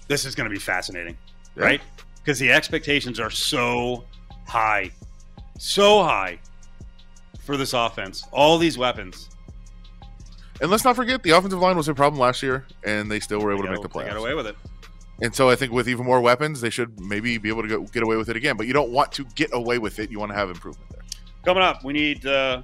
[0.07, 1.17] This is going to be fascinating,
[1.55, 1.63] Yeah.
[1.63, 1.81] right?
[2.17, 4.03] Because the expectations are so
[4.47, 4.91] high,
[5.57, 6.39] so high
[7.45, 8.25] for this offense.
[8.31, 9.29] All these weapons.
[10.63, 13.41] And let's not forget the offensive line was a problem last year, and they still
[13.41, 14.55] were able They to make the got- they got away with it.
[15.21, 17.81] And so I think with even more weapons, they should maybe be able to go,
[17.81, 18.55] get away with it again.
[18.55, 21.01] But you don't want to get away with it; you want to have improvement there.
[21.43, 22.63] Coming up, we need uh,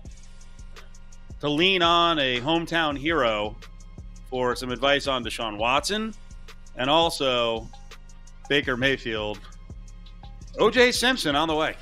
[1.41, 3.57] to lean on a hometown hero
[4.29, 6.13] for some advice on Deshaun Watson
[6.77, 7.67] and also
[8.47, 9.39] Baker Mayfield.
[10.55, 11.75] OJ Simpson on the way.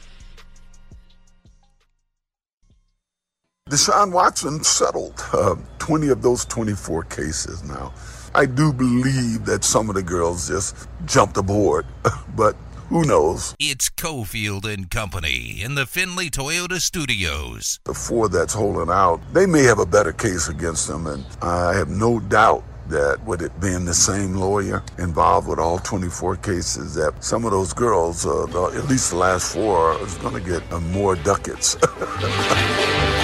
[3.69, 7.93] Deshaun Watson settled uh, 20 of those 24 cases now.
[8.33, 11.85] I do believe that some of the girls just jumped aboard,
[12.35, 12.55] but
[12.87, 13.55] who knows?
[13.59, 17.81] It's Cofield and Company in the Findlay Toyota Studios.
[17.83, 21.73] The four that's holding out, they may have a better case against them, and I
[21.73, 26.95] have no doubt that with it being the same lawyer involved with all 24 cases,
[26.95, 30.63] that some of those girls, uh, at least the last four, is going to get
[30.71, 31.75] uh, more ducats.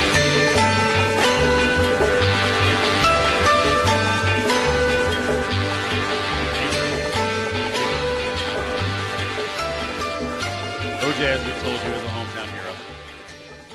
[11.23, 12.75] OJ, as we told you, is a hometown hero.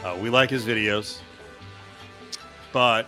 [0.04, 1.20] Uh, we like his videos,
[2.74, 3.06] but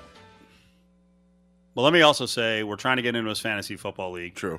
[1.74, 4.34] well, let me also say we're trying to get into his fantasy football league.
[4.34, 4.58] True.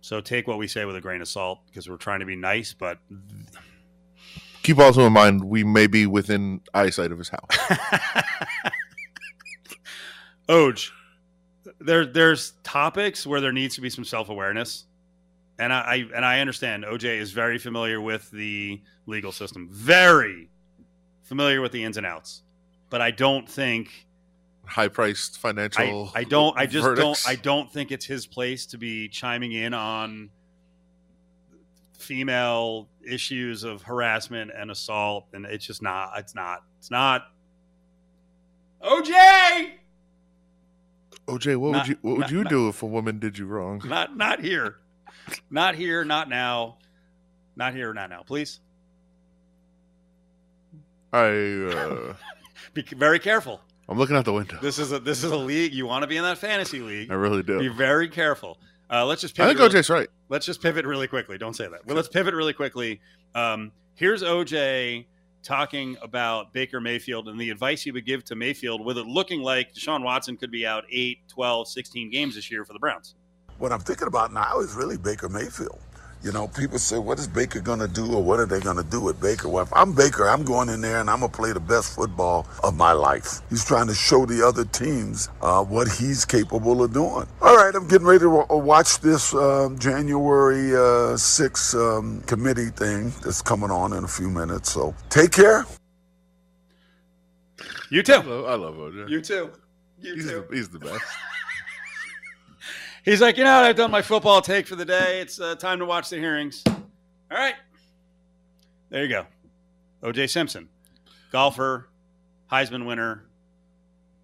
[0.00, 2.34] So take what we say with a grain of salt because we're trying to be
[2.34, 2.98] nice, but
[4.62, 7.58] Keep also in mind we may be within eyesight of his house.
[10.48, 10.90] Oj,
[11.78, 14.84] there there's topics where there needs to be some self awareness,
[15.58, 20.48] and I, I and I understand OJ is very familiar with the legal system, very
[21.22, 22.42] familiar with the ins and outs,
[22.90, 24.06] but I don't think
[24.64, 26.10] High priced financial.
[26.14, 27.24] I don't I just verdicts.
[27.24, 30.28] don't I don't think it's his place to be chiming in on
[31.98, 37.22] female issues of harassment and assault, and it's just not it's not it's not
[38.82, 39.70] OJ.
[41.26, 43.38] OJ, what Not- would you what would not- you not- do if a woman did
[43.38, 43.82] you wrong?
[43.84, 44.76] Not not here.
[45.50, 46.78] Not here, not now.
[47.56, 48.22] Not here, not now.
[48.22, 48.60] Please
[51.12, 52.14] I uh,
[52.74, 53.60] be very careful.
[53.88, 54.58] I'm looking out the window.
[54.60, 55.72] This is a this is a league.
[55.72, 57.10] You want to be in that fantasy league.
[57.10, 57.58] I really do.
[57.58, 58.58] Be very careful.
[58.90, 60.08] Uh, let's just Pivot I think really- OJ's right.
[60.28, 61.36] let's just pivot really quickly.
[61.38, 61.86] Don't say that.
[61.86, 63.00] Well, let's pivot really quickly.
[63.34, 65.06] Um, here's OJ
[65.42, 69.40] talking about Baker Mayfield and the advice he would give to Mayfield with it looking
[69.42, 73.14] like Deshaun Watson could be out 8, 12, 16 games this year for the Browns.
[73.58, 75.80] What I'm thinking about now is really Baker Mayfield.
[76.22, 78.76] You know, people say, what is Baker going to do or what are they going
[78.76, 79.48] to do with Baker?
[79.48, 81.94] Well, if I'm Baker, I'm going in there and I'm going to play the best
[81.94, 83.40] football of my life.
[83.50, 87.26] He's trying to show the other teams uh, what he's capable of doing.
[87.40, 93.12] All right, I'm getting ready to watch this um, January uh, 6th um, committee thing
[93.22, 94.72] that's coming on in a few minutes.
[94.72, 95.66] So take care.
[97.90, 98.12] You too.
[98.14, 99.08] I love, I love OJ.
[99.08, 99.50] You too.
[100.00, 100.44] You he's, too.
[100.48, 101.04] the, he's the best.
[103.04, 103.64] He's like, you know what?
[103.64, 105.20] I've done my football take for the day.
[105.20, 106.62] It's uh, time to watch the hearings.
[106.66, 106.76] All
[107.30, 107.54] right.
[108.90, 109.26] There you go.
[110.02, 110.68] OJ Simpson,
[111.32, 111.88] golfer,
[112.50, 113.24] Heisman winner,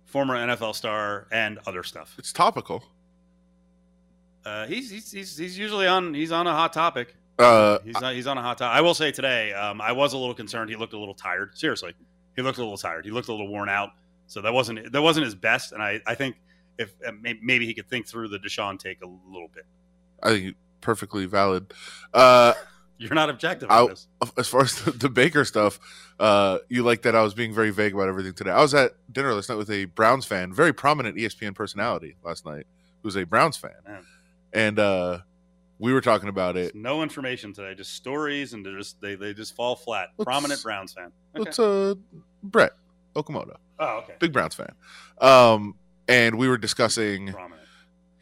[0.05, 2.15] former NFL star, and other stuff.
[2.19, 2.85] It's topical.
[4.45, 7.15] Uh, he's, he's he's he's usually on he's on a hot topic.
[7.39, 8.77] Uh, He's on, he's on a hot topic.
[8.77, 10.71] I will say today, um, I was a little concerned.
[10.71, 11.59] He looked a little tired.
[11.59, 11.93] Seriously,
[12.37, 13.05] he looked a little tired.
[13.05, 13.91] He looked a little worn out.
[14.29, 15.73] So that wasn't that wasn't his best.
[15.73, 16.37] And I I think
[16.79, 19.65] if uh, maybe he could think through the Deshaun take a little bit.
[20.23, 21.73] I think perfectly valid.
[22.13, 22.55] Uh,
[22.99, 24.07] You're not objective I- this.
[24.39, 25.79] as far as the, the Baker stuff,
[26.21, 28.53] uh, you like that I was being very vague about everything today.
[28.53, 32.47] I was at dinner last night with a Browns fan, very prominent ESPN personality last
[32.47, 32.67] night,
[33.03, 34.05] who's a Browns fan, Man.
[34.53, 35.19] and uh,
[35.81, 36.77] we were talking about it.
[36.77, 40.11] No information today, just stories, and just they, they just fall flat.
[40.17, 41.11] Let's- Prominent Browns fan.
[41.37, 41.49] Okay.
[41.49, 41.95] It's uh,
[42.45, 42.73] Brett
[43.17, 44.15] Okamoto, oh, okay.
[44.21, 44.73] big Browns fan,
[45.21, 45.75] um,
[46.09, 47.33] and we were discussing.
[47.33, 47.61] Prominent.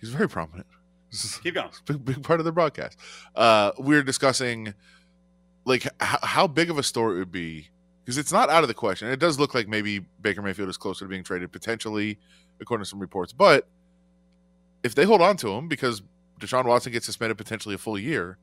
[0.00, 0.66] He's very prominent.
[1.42, 1.68] Keep going.
[1.86, 2.98] big, big part of the broadcast.
[3.36, 4.74] Uh, we were discussing
[5.64, 5.90] like h-
[6.22, 7.68] how big of a story it would be
[8.04, 9.08] because it's not out of the question.
[9.08, 12.18] It does look like maybe Baker Mayfield is closer to being traded potentially,
[12.60, 13.32] according to some reports.
[13.32, 13.68] But
[14.82, 16.02] if they hold on to him because
[16.40, 18.38] Deshaun Watson gets suspended potentially a full year,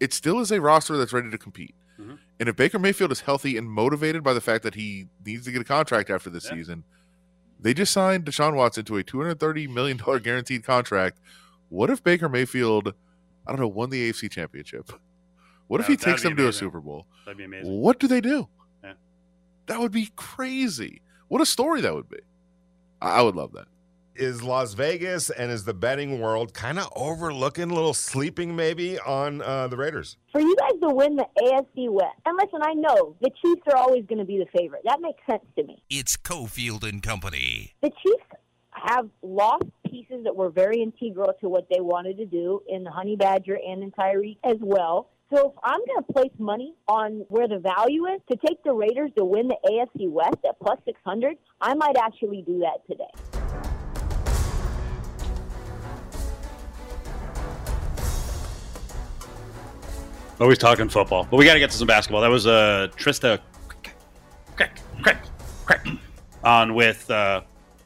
[0.00, 1.74] it still is a roster that's ready to compete.
[2.00, 2.18] Mhm.
[2.40, 5.52] And if Baker Mayfield is healthy and motivated by the fact that he needs to
[5.52, 6.52] get a contract after this Yeah.
[6.54, 6.84] season,
[7.60, 11.18] they just signed Deshaun Watson to a $230 million guaranteed contract.
[11.68, 12.94] What if Baker Mayfield,
[13.46, 14.90] I don't know, won the AFC championship?
[15.66, 16.52] What if he takes them to a.
[16.52, 17.06] Super Bowl?
[17.26, 17.80] That'd be amazing.
[17.80, 18.48] What do they do?
[18.82, 18.94] Yeah.
[19.66, 21.02] That would be crazy.
[21.28, 22.20] What a story that would be.
[23.02, 23.66] I, I would love that.
[24.18, 28.98] Is Las Vegas and is the betting world kind of overlooking, a little sleeping maybe
[28.98, 30.16] on uh, the Raiders?
[30.32, 33.76] for you guys to win the AFC West, and listen, I know the Chiefs are
[33.76, 34.82] always going to be the favorite.
[34.84, 35.82] That makes sense to me.
[35.90, 37.74] It's Cofield and Company.
[37.82, 38.24] The Chiefs
[38.70, 42.90] have lost pieces that were very integral to what they wanted to do in the
[42.90, 45.10] Honey Badger and in Tyreek as well.
[45.34, 48.72] So if I'm going to place money on where the value is to take the
[48.72, 53.37] Raiders to win the AFC West at plus 600, I might actually do that today.
[60.40, 62.20] Always talking football, but we got to get to some basketball.
[62.20, 63.40] That was uh, Trista
[64.54, 65.24] crack, crack,
[65.64, 65.86] crack,
[66.44, 67.40] on with uh,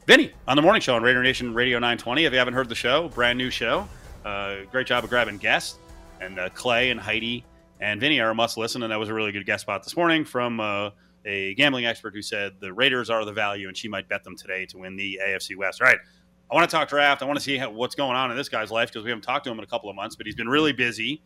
[0.05, 2.25] Vinny on the morning show on Raider Nation Radio 920.
[2.25, 3.87] If you haven't heard the show, brand new show.
[4.23, 5.79] Uh, great job of grabbing guests.
[6.21, 7.43] And uh, Clay and Heidi
[7.81, 8.83] and Vinny are a must listen.
[8.83, 10.91] And that was a really good guest spot this morning from uh,
[11.25, 14.37] a gambling expert who said the Raiders are the value and she might bet them
[14.37, 15.81] today to win the AFC West.
[15.81, 15.97] All right.
[16.51, 17.23] I want to talk draft.
[17.23, 19.23] I want to see how, what's going on in this guy's life because we haven't
[19.23, 21.23] talked to him in a couple of months, but he's been really busy.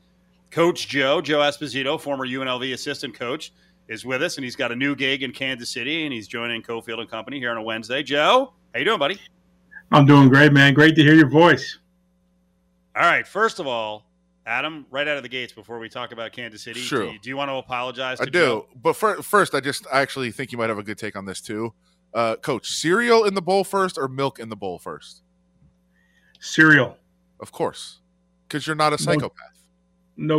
[0.52, 3.52] Coach Joe, Joe Esposito, former UNLV assistant coach,
[3.88, 6.62] is with us, and he's got a new gig in Kansas City, and he's joining
[6.62, 8.04] Cofield and Company here on a Wednesday.
[8.04, 9.20] Joe, how you doing, buddy?
[9.92, 10.74] I'm doing great, man.
[10.74, 11.78] Great to hear your voice.
[12.96, 13.26] All right.
[13.28, 14.04] First of all,
[14.46, 17.06] Adam, right out of the gates, before we talk about Kansas City, Sure.
[17.06, 18.18] do, you, do you want to apologize?
[18.18, 18.32] To I do.
[18.32, 18.68] Joe?
[18.82, 21.26] But fir- first, I just I actually think you might have a good take on
[21.26, 21.74] this too.
[22.14, 25.22] Uh, Coach, cereal in the bowl first or milk in the bowl first?
[26.40, 26.98] Cereal,
[27.40, 28.00] Of course,
[28.48, 29.32] because you're not a psychopath.
[29.54, 29.57] no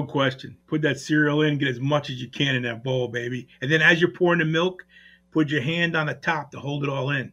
[0.08, 0.56] question.
[0.66, 3.48] Put that cereal in, get as much as you can in that bowl, baby.
[3.60, 4.84] And then as you're pouring the milk,
[5.32, 7.32] put your hand on the top to hold it all in.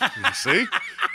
[0.00, 0.64] You see,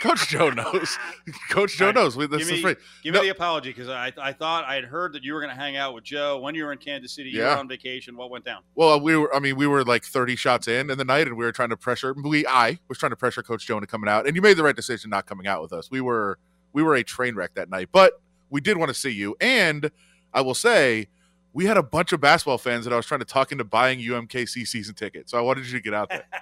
[0.02, 0.98] Coach Joe knows.
[1.50, 1.94] Coach Joe All right.
[1.94, 2.16] knows.
[2.18, 3.20] We- This Give is me, give No.
[3.20, 5.58] me the apology because I, I thought I had heard that you were going to
[5.58, 7.30] hang out with Joe when you were in Kansas City.
[7.30, 7.54] You Yeah.
[7.54, 8.14] were on vacation.
[8.14, 8.60] What went down?
[8.74, 9.34] Well, uh, we were.
[9.34, 11.70] I mean, we were like 30 shots in in the night, and we were trying
[11.70, 12.12] to pressure.
[12.12, 14.62] We, I was trying to pressure Coach Joe into coming out, and you made the
[14.64, 15.90] right decision not coming out with us.
[15.90, 16.38] We were,
[16.74, 18.20] we were a train wreck that night, but
[18.50, 19.34] we did want to see you.
[19.40, 19.90] And
[20.34, 21.08] I will say,
[21.54, 24.00] we had a bunch of basketball fans that I was trying to talk into buying
[24.00, 25.30] UMKC season tickets.
[25.30, 26.24] So I wanted you to get out there.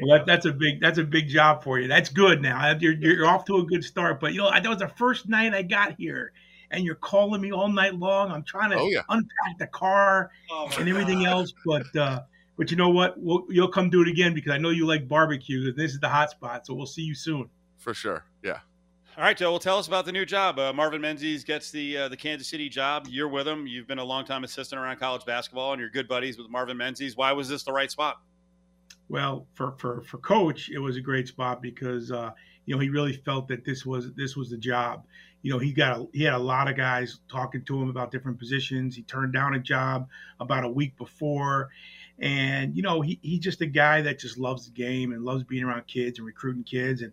[0.00, 1.86] Well, that, that's a big that's a big job for you.
[1.86, 2.40] That's good.
[2.40, 4.20] Now you're you're off to a good start.
[4.20, 6.32] But you know, that was the first night I got here,
[6.70, 8.32] and you're calling me all night long.
[8.32, 9.02] I'm trying to Oh, yeah.
[9.10, 11.30] unpack the car Oh, and everything God.
[11.32, 11.52] else.
[11.66, 12.22] But uh,
[12.56, 13.20] but you know what?
[13.20, 15.68] We'll, you'll come do it again because I know you like barbecue.
[15.68, 16.66] and This is the hot spot.
[16.66, 17.50] So we'll see you soon.
[17.76, 18.24] For sure.
[19.14, 19.50] All right, Joe.
[19.50, 20.58] Well, tell us about the new job.
[20.58, 23.06] Uh, Marvin Menzies gets the uh, the Kansas City job.
[23.10, 23.66] You're with him.
[23.66, 26.78] You've been a long time assistant around college basketball, and you're good buddies with Marvin
[26.78, 27.14] Menzies.
[27.14, 28.22] Why was this the right spot?
[29.10, 32.30] Well, for for for coach, it was a great spot because uh,
[32.64, 35.04] you know he really felt that this was this was the job.
[35.42, 38.12] You know, he got a, he had a lot of guys talking to him about
[38.12, 38.96] different positions.
[38.96, 40.08] He turned down a job
[40.40, 41.68] about a week before,
[42.18, 45.44] and you know he he's just a guy that just loves the game and loves
[45.44, 47.02] being around kids and recruiting kids.
[47.02, 47.12] And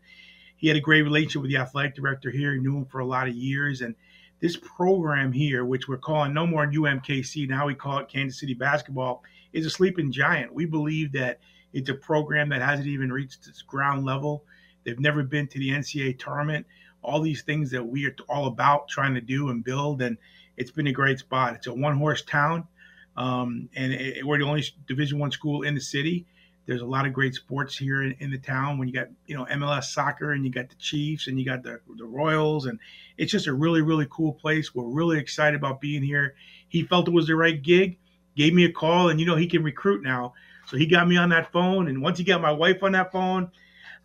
[0.60, 2.54] he had a great relationship with the athletic director here.
[2.54, 3.96] He knew him for a lot of years, and
[4.42, 8.54] this program here, which we're calling no more UMKC, now we call it Kansas City
[8.54, 10.54] Basketball, is a sleeping giant.
[10.54, 11.40] We believe that
[11.72, 14.44] it's a program that hasn't even reached its ground level.
[14.84, 16.66] They've never been to the NCAA tournament.
[17.02, 20.18] All these things that we are all about trying to do and build, and
[20.58, 21.56] it's been a great spot.
[21.56, 22.68] It's a one-horse town,
[23.16, 26.26] um, and it, we're the only Division One school in the city.
[26.70, 28.78] There's a lot of great sports here in, in, the town.
[28.78, 31.64] When you got you know MLS soccer, and you got the Chiefs, and you got
[31.64, 32.80] the the Royals, and
[33.18, 34.76] it's just a really really cool place.
[34.76, 36.36] We're really excited about being here.
[36.68, 37.98] He felt it was the right gig,
[38.38, 40.36] gave me a call, and you know he can recruit now.
[40.68, 43.12] So he got me on that phone, and once he got my wife on that
[43.12, 43.50] phone,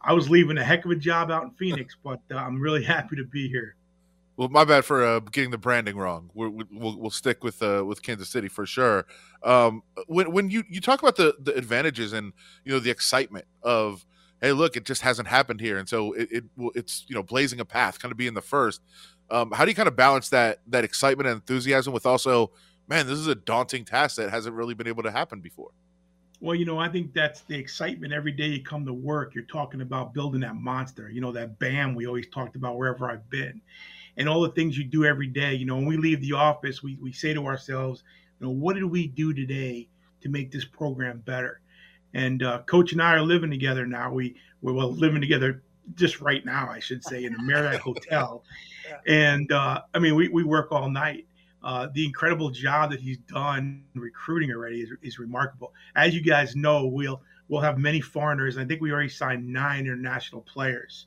[0.00, 1.98] I was leaving a heck of a job out in Phoenix.
[2.02, 3.76] But uh, I'm really happy to be here.
[4.36, 6.28] Well, my bad for uh, getting the branding wrong.
[6.34, 9.06] we will we'll, stick with uh, with Kansas City for sure.
[9.44, 12.32] Um, when when you, you talk about the the advantages and
[12.64, 14.04] you know the excitement of
[14.40, 16.44] hey look it just hasn't happened here and so it, it
[16.74, 18.82] it's you know blazing a path kind of being the first.
[19.30, 22.50] Um, how do you kind of balance that that excitement and enthusiasm with also
[22.88, 25.70] man this is a daunting task that hasn't really been able to happen before.
[26.40, 29.34] Well, you know, I think that's the excitement every day you come to work.
[29.34, 33.10] You're talking about building that monster, you know, that BAM we always talked about wherever
[33.10, 33.62] I've been.
[34.16, 35.54] And all the things you do every day.
[35.54, 38.04] You know, when we leave the office, we, we say to ourselves,
[38.38, 39.88] you know, what did we do today
[40.20, 41.60] to make this program better?
[42.14, 44.12] And uh, Coach and I are living together now.
[44.12, 45.62] We we're well living together
[45.94, 48.44] just right now, I should say, in a Marriott hotel.
[49.06, 51.26] And uh, I mean, we, we work all night
[51.64, 55.72] uh, the incredible job that he's done recruiting already is, is remarkable.
[55.96, 58.58] As you guys know, we'll we'll have many foreigners.
[58.58, 61.06] I think we already signed nine international players,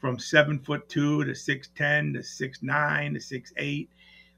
[0.00, 3.90] from seven foot two to six ten to six nine to six eight.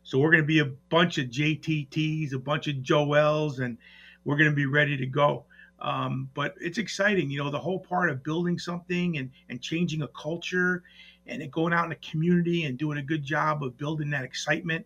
[0.03, 3.79] So we're going to be a bunch of JTTs, a bunch of Joels, and
[4.25, 5.44] we're going to be ready to go.
[5.81, 10.03] Um, but it's exciting, you know, the whole part of building something and and changing
[10.03, 10.83] a culture,
[11.27, 14.85] and going out in the community and doing a good job of building that excitement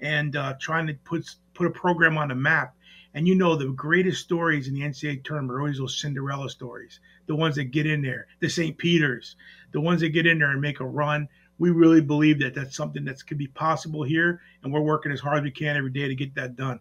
[0.00, 2.74] and uh, trying to put put a program on the map.
[3.14, 7.00] And you know, the greatest stories in the NCAA tournament are always those Cinderella stories,
[7.26, 8.76] the ones that get in there, the St.
[8.78, 9.36] Peter's,
[9.72, 11.28] the ones that get in there and make a run.
[11.58, 15.20] We really believe that that's something that could be possible here, and we're working as
[15.20, 16.80] hard as we can every day to get that done.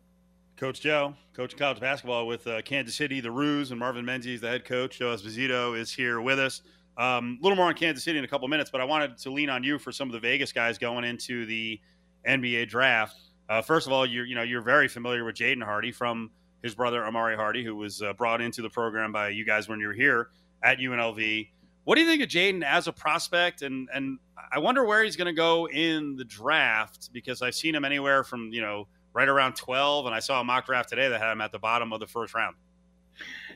[0.56, 4.42] Coach Joe, coach of college basketball with uh, Kansas City, the Roos, and Marvin Menzies,
[4.42, 5.00] the head coach.
[5.00, 6.62] Joe Esposito is here with us.
[6.98, 9.32] A um, little more on Kansas City in a couple minutes, but I wanted to
[9.32, 11.80] lean on you for some of the Vegas guys going into the
[12.28, 13.16] NBA draft.
[13.50, 16.30] Uh, first of all, you're you know you're very familiar with Jaden Hardy from
[16.62, 19.80] his brother Amauri Hardy, who was uh, brought into the program by you guys when
[19.80, 20.30] you were here
[20.64, 21.50] at UNLV.
[21.84, 23.64] What do you think of Jaden as a prospect?
[23.64, 24.20] And and
[24.52, 28.24] I wonder where he's going to go in the draft because I've seen him anywhere
[28.24, 31.32] from you know right around 12, and I saw a mock draft today that had
[31.32, 32.56] him at the bottom of the first round.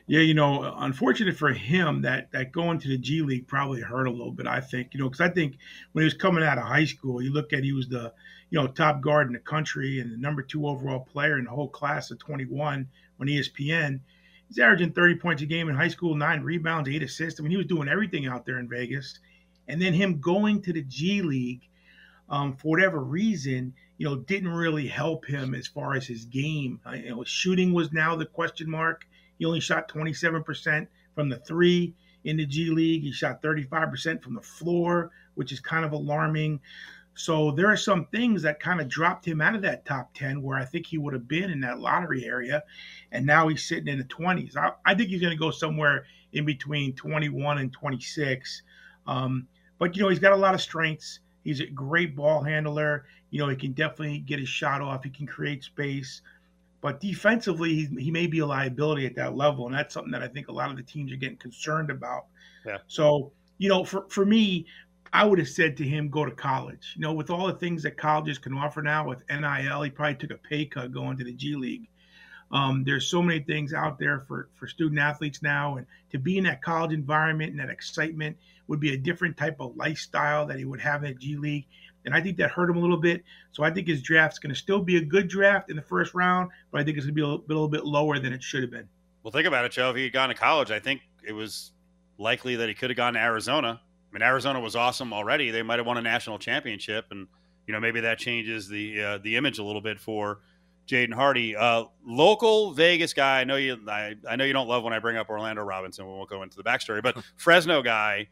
[0.06, 4.06] Yeah, you know, unfortunate for him that that going to the G League probably hurt
[4.06, 4.46] a little bit.
[4.46, 5.56] I think, you know, because I think
[5.92, 8.12] when he was coming out of high school, you look at he was the
[8.54, 11.50] you know top guard in the country and the number two overall player in the
[11.50, 12.86] whole class of 21
[13.18, 13.98] on ESPN.
[14.46, 17.40] He's averaging 30 points a game in high school, nine rebounds, eight assists.
[17.40, 19.18] I mean, he was doing everything out there in Vegas.
[19.66, 21.68] And then him going to the G League,
[22.28, 26.78] um, for whatever reason, you know, didn't really help him as far as his game.
[26.86, 29.04] Uh, you know, shooting was now the question mark.
[29.36, 30.86] He only shot 27%
[31.16, 33.02] from the three in the G League.
[33.02, 36.60] He shot 35% from the floor, which is kind of alarming.
[37.14, 40.42] So there are some things that kind of dropped him out of that top 10
[40.42, 42.64] where I think he would have been in that lottery area.
[43.12, 44.56] And now he's sitting in the 20s.
[44.56, 48.62] I, I think he's going to go somewhere in between 21 and 26.
[49.06, 49.46] Um,
[49.78, 51.20] but, you know, he's got a lot of strengths.
[51.44, 53.04] He's a great ball handler.
[53.30, 55.04] You know, he can definitely get his shot off.
[55.04, 56.22] He can create space.
[56.80, 60.22] But defensively, he, he may be a liability at that level, and that's something that
[60.22, 62.26] I think a lot of the teams are getting concerned about.
[62.66, 62.78] Yeah.
[62.88, 64.66] So, you know, for, for me,
[65.14, 66.94] I would have said to him, go to college.
[66.96, 70.16] You know, with all the things that colleges can offer now with NIL, he probably
[70.16, 71.88] took a pay cut going to the G League.
[72.50, 76.36] Um, there's so many things out there for, for student athletes now, and to be
[76.36, 80.58] in that college environment and that excitement would be a different type of lifestyle that
[80.58, 81.66] he would have in the G League
[82.04, 83.22] and I think that hurt him a little bit.
[83.52, 86.14] So I think his draft's going to still be a good draft in the first
[86.14, 88.32] round, but I think it's going to be a little, a little bit lower than
[88.32, 88.88] it should have been.
[89.22, 89.90] Well, think about it, Joe.
[89.90, 91.72] If he had gone to college, I think it was
[92.18, 93.80] likely that he could have gone to Arizona.
[94.14, 95.50] I mean, Arizona was awesome already.
[95.50, 97.26] They might have won a national championship, and
[97.66, 100.38] you know maybe that changes the uh, the image a little bit for
[100.86, 103.40] Jaden Hardy, uh, local Vegas guy.
[103.40, 103.76] I know you.
[103.88, 106.06] I, I know you don't love when I bring up Orlando Robinson.
[106.06, 108.28] We won't go into the backstory, but Fresno guy.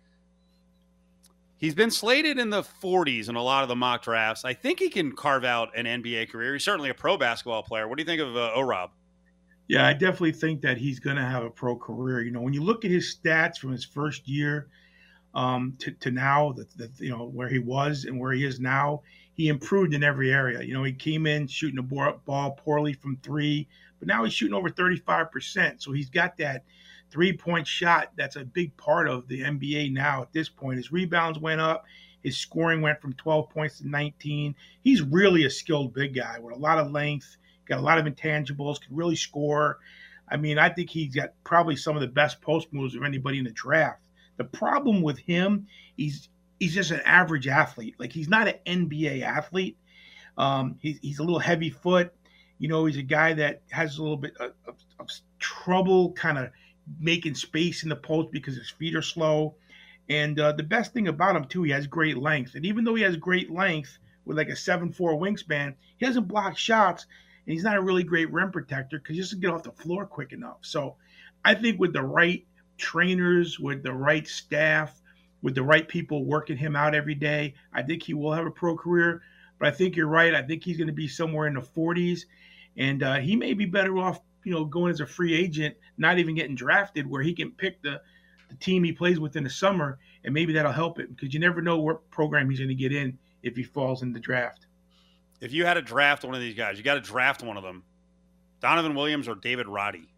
[1.57, 4.45] He's been slated in the 40s in a lot of the mock drafts.
[4.45, 6.55] I think he can carve out an NBA career.
[6.55, 7.87] He's certainly a pro basketball player.
[7.87, 8.90] What do you think of uh, O Rob?
[9.68, 12.21] Yeah, I definitely think that he's going to have a pro career.
[12.21, 14.66] You know, when you look at his stats from his first year
[15.35, 16.55] um, to, to now,
[16.99, 19.03] you know where he was and where he is now,
[19.35, 20.62] he improved in every area.
[20.62, 23.68] You know, he came in shooting the ball poorly from three,
[23.99, 25.83] but now he's shooting over 35%.
[25.83, 26.64] So he's got that
[27.11, 28.12] three point shot.
[28.16, 30.77] That's a big part of the NBA now at this point.
[30.77, 31.85] His rebounds went up.
[32.23, 34.55] His scoring went from 12 points to 19.
[34.83, 38.07] He's really a skilled big guy with a lot of length, got a lot of
[38.07, 39.79] intangibles, can really score.
[40.29, 43.38] I mean, I think he's got probably some of the best post moves of anybody
[43.38, 44.03] in the draft.
[44.42, 46.28] The problem with him, he's
[46.59, 47.94] he's just an average athlete.
[47.98, 49.76] Like he's not an NBA athlete.
[50.37, 52.12] Um, he's, he's a little heavy foot.
[52.59, 56.38] You know, he's a guy that has a little bit of, of, of trouble kind
[56.38, 56.50] of
[56.98, 59.55] making space in the post because his feet are slow.
[60.09, 62.57] And uh, the best thing about him too, he has great length.
[62.57, 66.26] And even though he has great length with like a seven four wingspan, he doesn't
[66.26, 67.07] block shots,
[67.46, 70.05] and he's not a really great rim protector because he doesn't get off the floor
[70.05, 70.59] quick enough.
[70.62, 70.96] So
[71.44, 72.44] I think with the right
[72.83, 75.01] trainers, with the right staff,
[75.40, 78.51] with the right people working him out every day, I think he will have a
[78.51, 79.23] pro career.
[79.59, 80.35] But I think you're right.
[80.35, 82.23] I think he's going to be somewhere in the 40s,
[82.77, 86.18] and uh, he may be better off you know, going as a free agent, not
[86.18, 88.01] even getting drafted, where he can pick the,
[88.49, 91.40] the team he plays with in the summer, and maybe that'll help him because you
[91.40, 94.66] never know what program he's going to get in if he falls in the draft.
[95.40, 97.62] If you had to draft one of these guys, you got to draft one of
[97.62, 97.83] them.
[98.61, 100.12] Donovan Williams or David Roddy?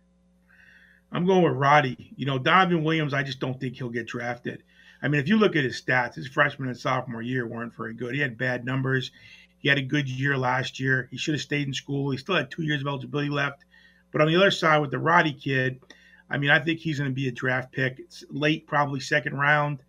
[1.15, 2.13] I'm going with Roddy.
[2.17, 4.65] You know, Donovan Williams, I just don't think he'll get drafted.
[5.01, 7.95] I mean, if you look at his stats, his freshman and sophomore year weren't very
[7.95, 8.15] good.
[8.15, 9.13] He had bad numbers.
[9.59, 11.09] He had a good year last year.
[11.13, 12.11] He should have stayed in school.
[12.11, 13.65] He still had two years of eligibility left.
[14.11, 15.81] But on the other side with the Roddy kid,
[16.29, 18.01] I mean, I think he's going to be a draft pick.
[18.01, 19.83] It's late, probably second round.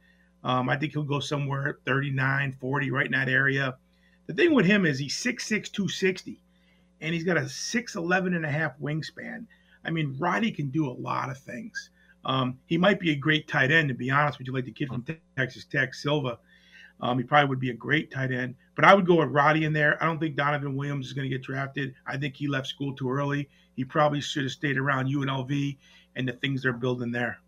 [0.44, 3.76] Um, I think he'll go somewhere 39, 40, right in that area.
[4.28, 6.40] The thing with him is he's 6'6, 260,
[7.02, 9.48] and he's got a 6'11 and a half wingspan.
[9.86, 11.90] I mean, Roddy can do a lot of things.
[12.26, 14.72] Um, he might be a great tight end, to be honest with you, like the
[14.72, 15.06] kid from
[15.38, 16.40] Texas Tech, Silva.
[17.02, 18.56] Um, he probably would be a great tight end.
[18.76, 20.02] But I would go with Roddy in there.
[20.02, 21.94] I don't think Donovan Williams is going to get drafted.
[22.08, 23.50] I think he left school too early.
[23.76, 25.78] He probably should have stayed around UNLV
[26.16, 27.40] and the things they're building there.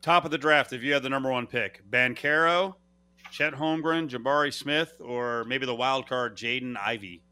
[0.00, 2.74] Top of the draft, if you had the number one pick, Banchero,
[3.30, 7.22] Chet Holmgren, Jabari Smith, or maybe the wild card Jaden Ivey.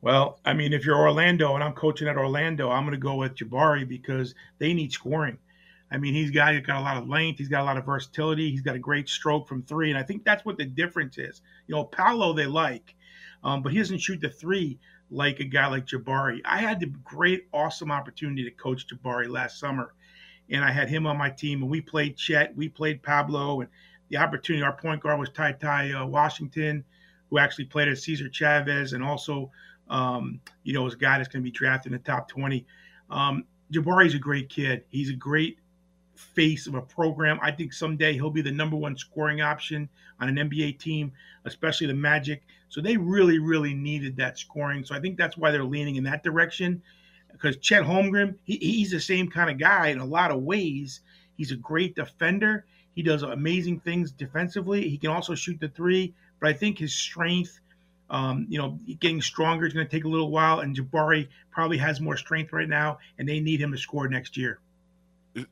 [0.00, 3.16] Well, I mean, if you're Orlando and I'm coaching at Orlando, I'm going to go
[3.16, 5.38] with Jabari because they need scoring.
[5.90, 7.86] I mean, he's got he's got a lot of length, he's got a lot of
[7.86, 11.16] versatility, he's got a great stroke from three, and I think that's what the difference
[11.16, 11.40] is.
[11.66, 12.94] You know, Paolo they like,
[13.42, 14.78] um, but he doesn't shoot the three
[15.10, 16.40] like a guy like Jabari.
[16.44, 19.94] I had the great, awesome opportunity to coach Jabari last summer,
[20.50, 23.70] and I had him on my team, and we played Chet, we played Paolo, and
[24.10, 24.62] the opportunity.
[24.62, 26.84] Our point guard was Ty Ty uh, Washington,
[27.30, 29.50] who actually played at Cesar Chavez, and also,
[29.90, 32.66] um, you know, was a guy that's going to be drafted in the top 20.
[33.10, 34.84] Um, Jabari's a great kid.
[34.88, 35.58] He's a great
[36.14, 37.38] face of a program.
[37.42, 39.88] I think someday he'll be the number one scoring option
[40.20, 41.12] on an NBA team,
[41.44, 42.42] especially the Magic.
[42.68, 44.84] So they really, really needed that scoring.
[44.84, 46.82] So I think that's why they're leaning in that direction.
[47.30, 51.00] Because Chet Holmgren, he, he's the same kind of guy in a lot of ways.
[51.36, 52.66] He's a great defender.
[52.94, 54.88] He does amazing things defensively.
[54.88, 57.60] He can also shoot the three, but I think his strength,
[58.10, 60.60] um, you know, getting stronger is going to take a little while.
[60.60, 64.36] And Jabari probably has more strength right now, and they need him to score next
[64.36, 64.60] year.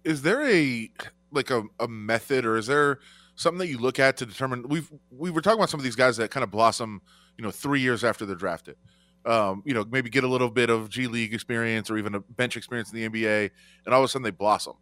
[0.05, 0.91] Is there a
[1.31, 2.99] like a, a method, or is there
[3.35, 4.69] something that you look at to determine?
[4.69, 7.03] We've we were talking about some of these guys that kind of blossom,
[7.37, 8.77] you know, three years after they're drafted.
[9.27, 12.21] Um, you know, maybe get a little bit of G League experience or even a
[12.21, 13.51] bench experience in the NBA,
[13.85, 14.75] and all of a sudden they blossom.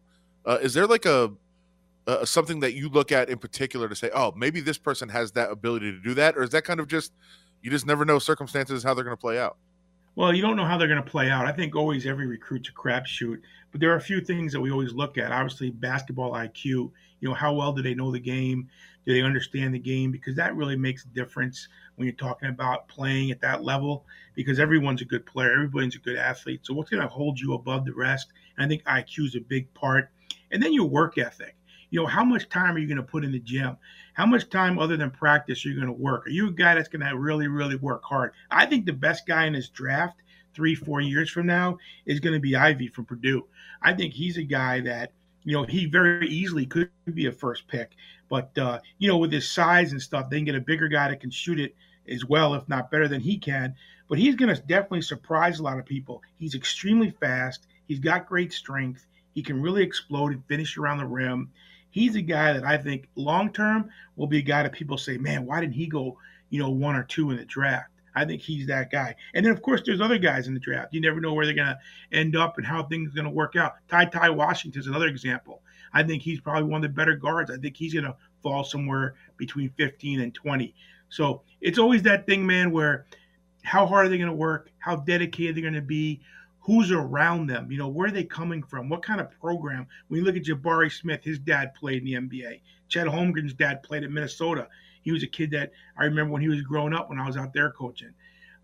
[0.45, 1.31] Uh, is there like a,
[2.05, 5.31] a something that you look at in particular to say, oh, maybe this person has
[5.31, 7.11] that ability to do that, or is that kind of just
[7.65, 9.57] you just never know circumstances how they're going to play out?
[10.15, 11.47] Well, you don't know how they're going to play out.
[11.47, 14.69] I think always every recruit's a crapshoot, but there are a few things that we
[14.69, 15.31] always look at.
[15.31, 16.63] Obviously, basketball IQ.
[16.63, 18.69] You know, how well do they know the game?
[19.07, 20.11] Do they understand the game?
[20.11, 24.05] Because that really makes a difference when you're talking about playing at that level.
[24.35, 26.59] Because everyone's a good player, everybody's a good athlete.
[26.63, 28.27] So what's going to hold you above the rest?
[28.57, 30.11] And I think IQ is a big part.
[30.51, 31.55] And then your work ethic.
[31.95, 33.77] You know, how much time are you going to put in the gym?
[34.15, 36.27] How much time other than practice are you going to work?
[36.27, 38.33] Are you a guy that's going to really, really work hard?
[38.51, 40.21] I think the best guy in this draft
[40.53, 43.45] three, four years from now is going to be Ivey from Purdue.
[43.81, 45.13] I think he's a guy that,
[45.45, 47.91] you know, he very easily could be a first pick.
[48.27, 51.07] But, uh, you know, with his size and stuff, they can get a bigger guy
[51.07, 51.75] that can shoot it
[52.09, 53.73] as well, if not better than he can.
[54.09, 56.21] but he's going to definitely surprise a lot of people.
[56.39, 57.67] He's extremely fast.
[57.87, 59.07] He's got great strength.
[59.33, 61.51] He can really explode and finish around the rim.
[61.95, 65.17] He's a guy that I think long term will be a guy that people say,
[65.17, 66.17] man, why didn't he go,
[66.49, 67.89] you know, one or two in the draft?
[68.13, 69.15] I think he's that guy.
[69.33, 70.93] And then, of course, there's other guys in the draft.
[70.93, 71.79] You never know where they're going to
[72.11, 73.75] end up and how things are going to work out.
[73.87, 75.61] Ty Ty Washington is another example.
[75.93, 77.49] I think he's probably one of the better guards.
[77.49, 80.75] I think he's going to fall somewhere between 15 and 20.
[81.07, 83.05] So it's always that thing, man, where
[83.63, 84.69] how hard are they going to work?
[84.79, 86.19] How dedicated they're going to be?
[86.65, 87.71] Who's around them?
[87.71, 88.89] You know, where are they coming from?
[88.89, 89.85] What kind of program?
[90.07, 92.61] When you look at Jabari Smith, his dad played in the NBA.
[92.87, 94.67] Chet Holmgren's dad played at Minnesota.
[95.03, 97.37] He was a kid that I remember when he was growing up when I was
[97.37, 98.15] out there coaching.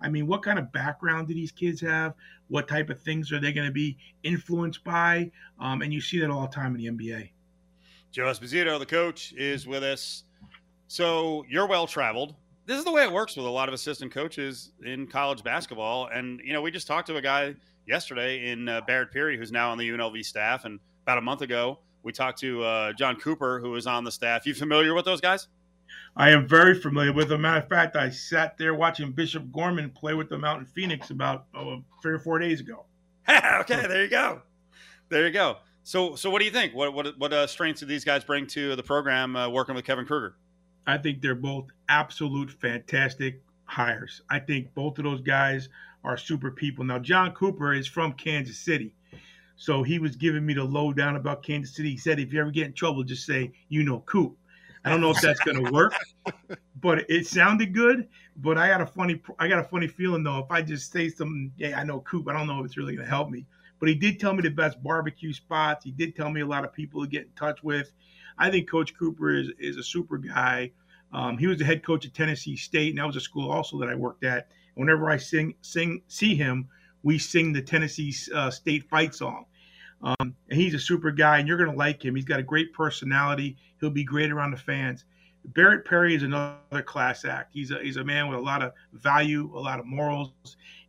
[0.01, 2.15] I mean, what kind of background do these kids have?
[2.47, 5.29] What type of things are they going to be influenced by?
[5.59, 7.29] Um, and you see that all the time in the NBA.
[8.11, 10.23] Joe Esposito, the coach, is with us.
[10.87, 12.33] So you're well traveled.
[12.65, 16.07] This is the way it works with a lot of assistant coaches in college basketball.
[16.07, 17.55] And, you know, we just talked to a guy
[17.87, 20.65] yesterday in uh, Barrett Peery, who's now on the UNLV staff.
[20.65, 24.11] And about a month ago, we talked to uh, John Cooper, who was on the
[24.11, 24.45] staff.
[24.45, 25.47] You familiar with those guys?
[26.15, 27.41] I am very familiar with them.
[27.41, 31.09] Matter of fact, I sat there watching Bishop Gorman play with them out in Phoenix
[31.09, 32.85] about oh, three or four days ago.
[33.29, 34.41] okay, there you go.
[35.09, 35.57] There you go.
[35.83, 36.73] So, so what do you think?
[36.73, 39.85] What what what uh, strengths do these guys bring to the program uh, working with
[39.85, 40.35] Kevin Kruger?
[40.85, 44.21] I think they're both absolute fantastic hires.
[44.29, 45.69] I think both of those guys
[46.03, 46.83] are super people.
[46.83, 48.93] Now, John Cooper is from Kansas City.
[49.55, 51.91] So he was giving me the lowdown about Kansas City.
[51.91, 54.35] He said, if you ever get in trouble, just say, you know, Coop.
[54.83, 55.93] I don't know if that's going to work,
[56.81, 58.07] but it sounded good.
[58.37, 60.39] But I got a funny, I got a funny feeling though.
[60.39, 62.27] If I just say something, yeah, I know Coop.
[62.27, 63.45] I don't know if it's really going to help me.
[63.79, 65.83] But he did tell me the best barbecue spots.
[65.85, 67.91] He did tell me a lot of people to get in touch with.
[68.39, 70.71] I think Coach Cooper is is a super guy.
[71.13, 73.77] Um, he was the head coach at Tennessee State, and that was a school also
[73.79, 74.47] that I worked at.
[74.75, 76.67] Whenever I sing, sing, see him,
[77.03, 79.45] we sing the Tennessee uh, State fight song.
[80.03, 82.15] Um, and he's a super guy, and you're going to like him.
[82.15, 83.57] He's got a great personality.
[83.79, 85.05] He'll be great around the fans.
[85.45, 87.51] Barrett Peery is another class act.
[87.53, 90.31] He's a he's a man with a lot of value, a lot of morals.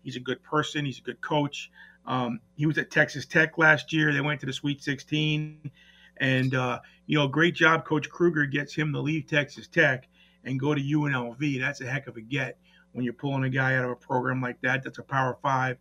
[0.03, 0.85] He's a good person.
[0.85, 1.71] He's a good coach.
[2.07, 4.13] Um, he was at Texas Tech last year.
[4.13, 5.71] They went to the Sweet 16,
[6.19, 7.85] and uh, you know, great job.
[7.85, 10.09] Coach Kruger gets him to leave Texas Tech
[10.45, 11.61] and go to UNLV.
[11.61, 12.59] That's a heck of a get
[12.93, 14.83] when you're pulling a guy out of a program like that.
[14.83, 15.79] That's a Power Five.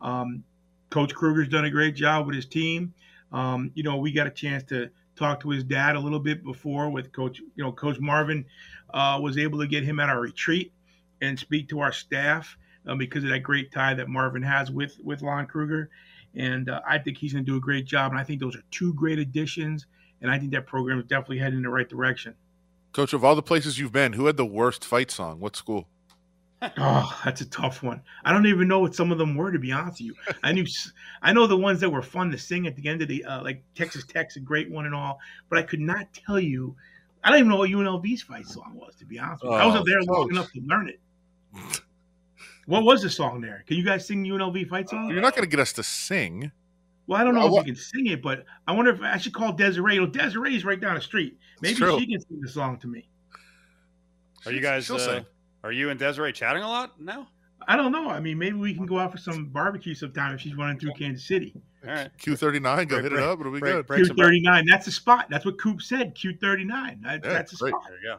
[0.00, 0.44] Um,
[0.90, 2.94] Coach Kruger's done a great job with his team.
[3.32, 6.44] Um, you know, we got a chance to talk to his dad a little bit
[6.44, 7.40] before with Coach.
[7.40, 8.46] You know, Coach Marvin
[8.92, 10.72] uh, was able to get him at our retreat
[11.20, 12.56] and speak to our staff
[12.86, 15.90] uh, because of that great tie that Marvin has with with Lon Kruger.
[16.34, 18.12] And uh, I think he's going to do a great job.
[18.12, 19.86] And I think those are two great additions.
[20.20, 22.34] And I think that program is definitely heading in the right direction.
[22.92, 25.40] Coach, of all the places you've been, who had the worst fight song?
[25.40, 25.88] What school?
[26.62, 28.00] Oh, that's a tough one.
[28.24, 30.14] I don't even know what some of them were, to be honest with you.
[30.42, 30.66] I knew,
[31.22, 33.42] I know the ones that were fun to sing at the end of the, uh,
[33.42, 36.74] like Texas Tech's a great one and all, but I could not tell you.
[37.24, 39.56] I don't even know what UNLV's fight song was, to be honest with you.
[39.56, 41.00] Oh, I wasn't there long enough to learn it.
[42.66, 43.64] what was the song there?
[43.66, 45.10] Can you guys sing UNLV fight song?
[45.10, 46.52] You're not going to get us to sing.
[47.08, 49.16] Well, I don't know oh, if you can sing it, but I wonder if I
[49.16, 49.94] should call Desiree.
[49.94, 51.38] You know, Desiree's right down the street.
[51.62, 53.08] Maybe she can sing the song to me.
[54.44, 54.90] Are you guys?
[54.90, 55.22] Uh,
[55.64, 57.28] are you and Desiree chatting a lot now?
[57.66, 58.08] I don't know.
[58.08, 60.92] I mean, maybe we can go out for some barbecue sometime if she's running through
[60.92, 61.54] Kansas City.
[61.84, 62.10] All right.
[62.18, 63.40] Q39, go break, hit break, it up.
[63.40, 64.08] It'll be break, good.
[64.10, 65.26] Q39, that's the spot.
[65.28, 66.14] That's what Coop said.
[66.14, 67.02] Q39.
[67.02, 67.82] That, yeah, that's the spot.
[67.88, 68.18] There you go.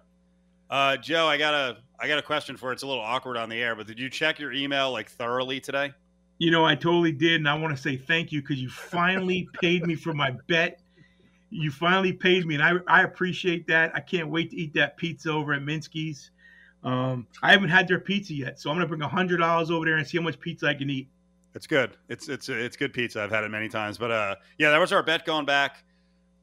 [0.69, 2.71] Uh, Joe, I got a I got a question for.
[2.71, 5.59] It's a little awkward on the air, but did you check your email like thoroughly
[5.59, 5.91] today?
[6.37, 9.49] You know, I totally did, and I want to say thank you because you finally
[9.61, 10.79] paid me for my bet.
[11.49, 13.91] You finally paid me, and I I appreciate that.
[13.95, 16.29] I can't wait to eat that pizza over at Minsky's.
[16.83, 19.85] Um, I haven't had their pizza yet, so I'm gonna bring a hundred dollars over
[19.85, 21.09] there and see how much pizza I can eat.
[21.55, 21.97] It's good.
[22.07, 23.21] It's it's it's good pizza.
[23.21, 25.83] I've had it many times, but uh, yeah, that was our bet going back.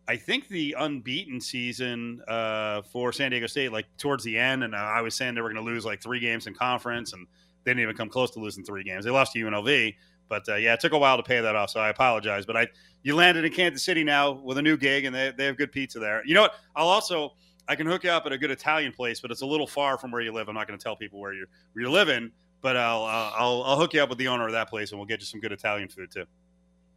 [0.09, 4.74] I think the unbeaten season uh, for San Diego State, like towards the end, and
[4.74, 7.26] uh, I was saying they were going to lose like three games in conference, and
[7.64, 9.05] they didn't even come close to losing three games.
[9.05, 9.95] They lost to UNLV,
[10.28, 12.47] but uh, yeah, it took a while to pay that off, so I apologize.
[12.47, 12.68] But I,
[13.03, 15.72] you landed in Kansas City now with a new gig, and they, they have good
[15.72, 16.22] pizza there.
[16.24, 16.55] You know what?
[16.76, 17.32] I'll also
[17.69, 19.99] I can hook you up at a good Italian place, but it's a little far
[19.99, 20.49] from where you live.
[20.49, 22.31] I'm not going to tell people where you're where you're living,
[22.62, 25.07] but I'll, I'll I'll hook you up with the owner of that place, and we'll
[25.07, 26.25] get you some good Italian food too.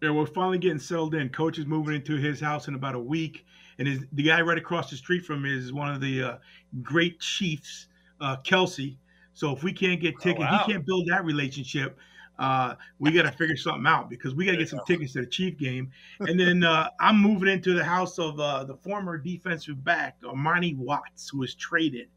[0.02, 1.30] Yeah, we're finally getting settled in.
[1.30, 3.46] Coach is moving into his house in about a week,
[3.80, 6.38] and his, the guy right across the street from him is one of the uh,
[6.82, 7.88] great chiefs,
[8.22, 8.96] uh, Kelce.
[9.34, 10.64] So if we can't get tickets, oh, wow.
[10.66, 11.98] he can't build that relationship
[12.40, 15.22] uh, we got to figure something out because we got to get some tickets to
[15.22, 15.92] the Chief game.
[16.22, 20.76] And then uh, I'm moving into the house of uh, the former defensive back, Armani
[20.78, 22.08] Watts, who was traded.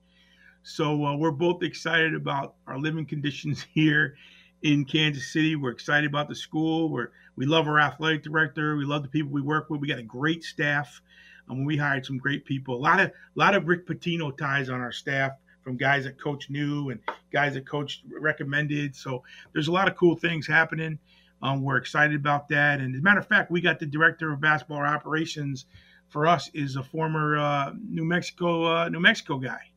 [0.63, 4.15] So uh, we're both excited about our living conditions here
[4.63, 5.57] in Kansas City.
[5.57, 6.89] We're excited about the school.
[6.89, 8.77] We're we love our athletic director.
[8.77, 9.81] We love the people we work with.
[9.81, 11.03] We got a great staff.
[11.49, 12.77] Um, we hired some great people.
[12.77, 15.33] A lot of a lot of Rick Pitino ties on our staff
[15.63, 17.01] from guys that coach knew and
[17.33, 18.95] guys that coach recommended.
[18.97, 20.99] So there's a lot of cool things happening.
[21.43, 22.81] Um, we're excited about that.
[22.81, 25.67] And as a matter of fact, we got the director of basketball operations
[26.13, 29.71] for us is a former uh, New Mexico uh, New Mexico guy,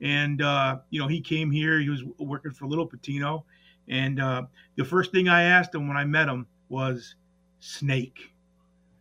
[0.00, 1.80] and uh, you know he came here.
[1.80, 3.42] He was working for Little Pitino,
[3.88, 4.42] and uh,
[4.76, 7.16] the first thing I asked him when I met him was
[7.58, 8.32] snake.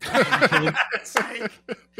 [0.11, 1.49] I told, him,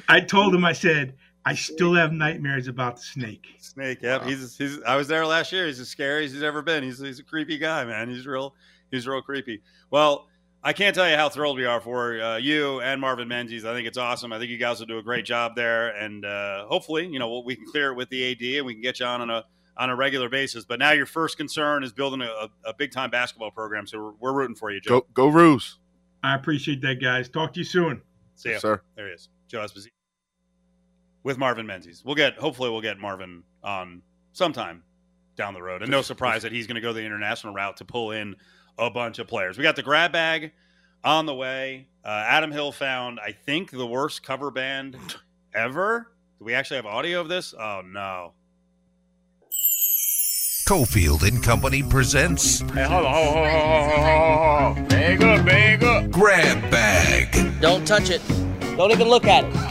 [0.09, 1.13] I told him I said
[1.45, 3.45] I still have nightmares about the snake.
[3.59, 4.17] Snake, yeah.
[4.17, 4.23] Wow.
[4.25, 4.81] He's he's.
[4.81, 5.67] I was there last year.
[5.67, 6.83] He's as scary as he's ever been.
[6.83, 8.09] He's he's a creepy guy, man.
[8.09, 8.55] He's real.
[8.89, 9.61] He's real creepy.
[9.91, 10.27] Well,
[10.63, 13.63] I can't tell you how thrilled we are for uh, you and Marvin Menzies.
[13.63, 14.33] I think it's awesome.
[14.33, 17.43] I think you guys will do a great job there, and uh, hopefully, you know,
[17.45, 19.45] we can clear it with the AD and we can get you on on a
[19.77, 20.65] on a regular basis.
[20.65, 24.13] But now your first concern is building a, a big time basketball program, so we're,
[24.19, 25.01] we're, rooting for you, Joe.
[25.01, 25.77] Go, go Roos.
[26.23, 27.29] I appreciate that, guys.
[27.29, 28.01] Talk to you soon.
[28.33, 28.81] See you, sir.
[28.95, 29.94] There he is, Joe Esposito
[31.25, 32.03] with Marvin Menzies.
[32.05, 34.83] We'll get hopefully we'll get Marvin on sometime
[35.35, 37.85] down the road, and no surprise that he's going to go the international route to
[37.85, 38.37] pull in
[38.77, 39.57] a bunch of players.
[39.57, 40.53] We got the grab bag
[41.03, 41.87] on the way.
[42.05, 44.97] Uh, Adam Hill found, I think, the worst cover band
[45.53, 46.11] ever.
[46.39, 47.53] Do we actually have audio of this?
[47.53, 48.33] Oh, no.
[50.67, 52.59] Cofield and Company presents.
[52.59, 54.87] Hey, hold on, hold on, hold on, hold on.
[54.87, 56.11] Bag up, bag up.
[56.11, 57.61] Grab bag.
[57.61, 58.21] Don't touch it.
[58.77, 59.64] Don't even look at it.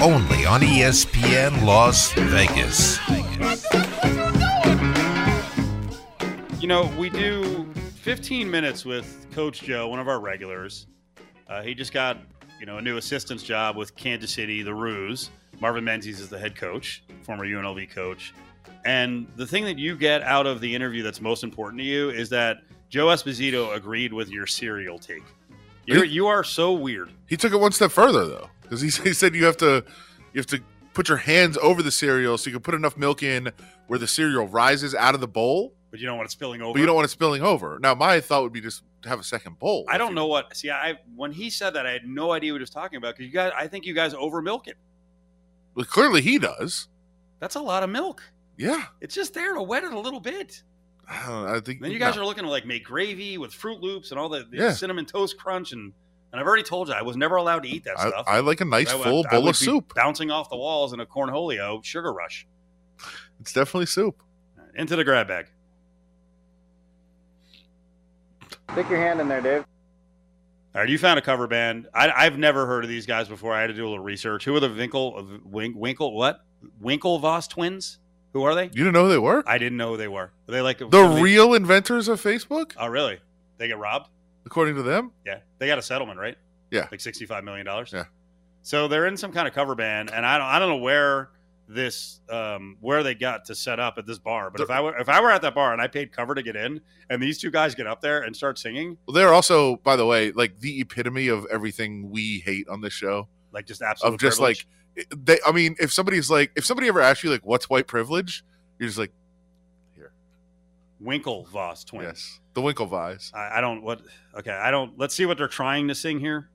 [0.00, 2.98] Only on ESPN Las Vegas.
[6.60, 10.86] You know, we do 15 minutes with Coach Joe, one of our regulars.
[11.48, 12.18] Uh, he just got,
[12.60, 15.30] you know, a new assistant's job with Kansas City, the Roos.
[15.58, 18.34] Marvin Menzies is the head coach, former UNLV coach.
[18.84, 22.10] And the thing that you get out of the interview that's most important to you
[22.10, 25.24] is that Joe Esposito agreed with your cereal take.
[25.86, 27.10] You're, you are so weird.
[27.26, 29.84] He took it one step further though, because he, he said you have to
[30.32, 30.60] you have to
[30.94, 33.52] put your hands over the cereal so you can put enough milk in
[33.86, 36.74] where the cereal rises out of the bowl but you don't want it spilling over.
[36.74, 37.78] But you don't want it spilling over.
[37.80, 39.86] Now, my thought would be just to have a second bowl.
[39.88, 40.54] I don't know what.
[40.56, 43.16] See, I when he said that, I had no idea what he was talking about
[43.16, 44.76] because you guys, I think you guys over milk it.
[45.74, 46.88] Well, clearly he does.
[47.40, 48.22] That's a lot of milk.
[48.56, 50.62] Yeah, it's just there to wet it a little bit.
[51.08, 51.80] I, I think.
[51.80, 52.22] then you guys no.
[52.22, 54.72] are looking to like make gravy with Froot Loops and all the, the yeah.
[54.72, 55.92] cinnamon toast crunch and.
[56.32, 58.24] And I've already told you I was never allowed to eat that I, stuff.
[58.28, 61.06] I like a nice I, full bowl of soup, bouncing off the walls in a
[61.06, 62.46] cornholio sugar rush.
[63.40, 64.22] It's definitely soup.
[64.74, 65.46] Into the grab bag.
[68.72, 69.64] Stick your hand in there, Dave.
[70.74, 71.88] All right, you found a cover band.
[71.94, 73.54] I, have never heard of these guys before.
[73.54, 74.44] I had to do a little research.
[74.44, 76.44] Who are the Winkle Winkle what
[76.82, 77.98] Winklevoss twins?
[78.34, 78.64] Who are they?
[78.64, 79.42] You didn't know who they were?
[79.46, 80.24] I didn't know who they were.
[80.24, 81.22] Are they like the somebody...
[81.22, 82.74] real inventors of Facebook?
[82.76, 83.18] Oh, really?
[83.56, 84.10] They get robbed?
[84.48, 85.12] According to them?
[85.26, 86.38] Yeah, they got a settlement, right?
[86.70, 87.92] Yeah, like sixty-five million dollars.
[87.92, 88.04] Yeah.
[88.62, 91.28] So they're in some kind of cover band, and I don't, I don't know where
[91.68, 94.50] this um, where they got to set up at this bar.
[94.50, 96.42] But if I were if I were at that bar and I paid cover to
[96.42, 96.80] get in,
[97.10, 100.06] and these two guys get up there and start singing, well, they're also, by the
[100.06, 103.28] way, like the epitome of everything we hate on this show.
[103.52, 104.66] Like just absolute of just privilege.
[104.96, 105.38] like they.
[105.46, 108.42] I mean, if somebody's like, if somebody ever asks you like, what's white privilege,
[108.78, 109.12] you're just like,
[109.94, 110.12] here,
[111.02, 112.04] Winklevoss twins.
[112.06, 113.34] Yes, the Winklevoss.
[113.34, 114.00] I, I don't what.
[114.36, 114.98] Okay, I don't.
[114.98, 116.48] Let's see what they're trying to sing here.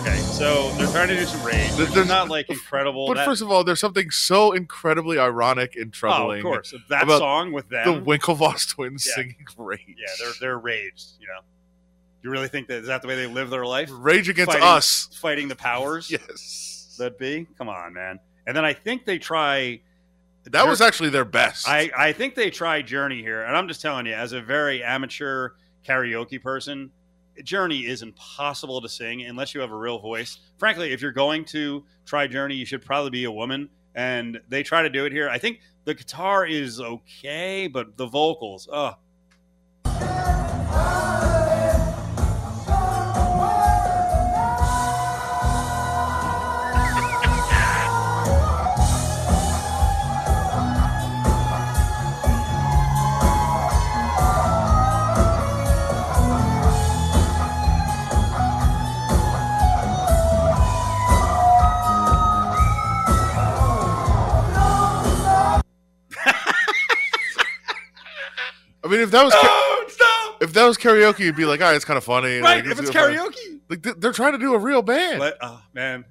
[0.00, 1.70] Okay, so they're trying to do some rage.
[1.72, 3.06] They're not like incredible.
[3.06, 3.26] But that...
[3.26, 6.38] first of all, there's something so incredibly ironic and troubling.
[6.46, 9.16] Oh, of course, that song with them, the Winklevoss twins yeah.
[9.16, 11.10] singing "Rage." Yeah, they're they're raged.
[11.20, 11.40] You know,
[12.22, 13.90] you really think that is that the way they live their life?
[13.92, 16.10] Rage against fighting, us, fighting the powers.
[16.10, 17.46] yes, that'd be.
[17.58, 18.20] Come on, man.
[18.46, 19.80] And then I think they try.
[20.44, 21.68] That was actually their best.
[21.68, 24.82] I I think they try Journey here, and I'm just telling you, as a very
[24.82, 25.50] amateur
[25.86, 26.90] karaoke person
[27.42, 30.38] Journey is impossible to sing unless you have a real voice.
[30.58, 33.68] Frankly, if you're going to try Journey, you should probably be a woman.
[33.94, 35.28] And they try to do it here.
[35.28, 38.94] I think the guitar is okay, but the vocals, oh,
[68.90, 70.42] mean, if that was Oh, stop!
[70.42, 72.78] if that was karaoke, you'd be like, "Ah, it's kind of funny." Right, like, if
[72.80, 73.60] it's fun." karaoke.
[73.68, 75.18] like they're trying to do a real band.
[75.18, 76.04] But, oh man,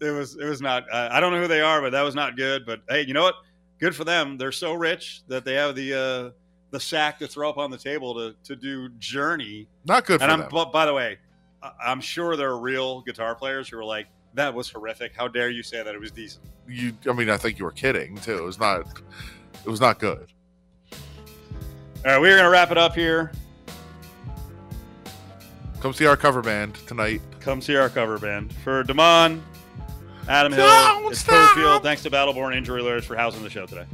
[0.00, 0.84] it was it was not.
[0.92, 2.64] Uh, I don't know who they are, but that was not good.
[2.66, 3.34] But hey, you know what?
[3.80, 4.36] Good for them.
[4.38, 6.30] They're so rich that they have the uh,
[6.70, 9.68] the sack to throw up on the table to to do Journey.
[9.84, 10.48] Not good for and I'm them.
[10.50, 11.18] but by the way,
[11.62, 15.12] I- I'm sure there are real guitar players who are like, "That was horrific.
[15.16, 17.70] How dare you say that it was decent?" you, I mean, I think you were
[17.72, 18.36] kidding too.
[18.36, 18.80] It was not.
[19.64, 20.32] It was not good.
[22.04, 23.32] All right, we're gonna wrap it up here.
[25.80, 27.20] Come see our cover band tonight.
[27.40, 29.42] Come see our cover band for Damon,
[30.28, 31.82] Adam Hill, Don't it's stop.
[31.82, 33.86] Thanks to Battleborn Injury Alerts for housing the show today.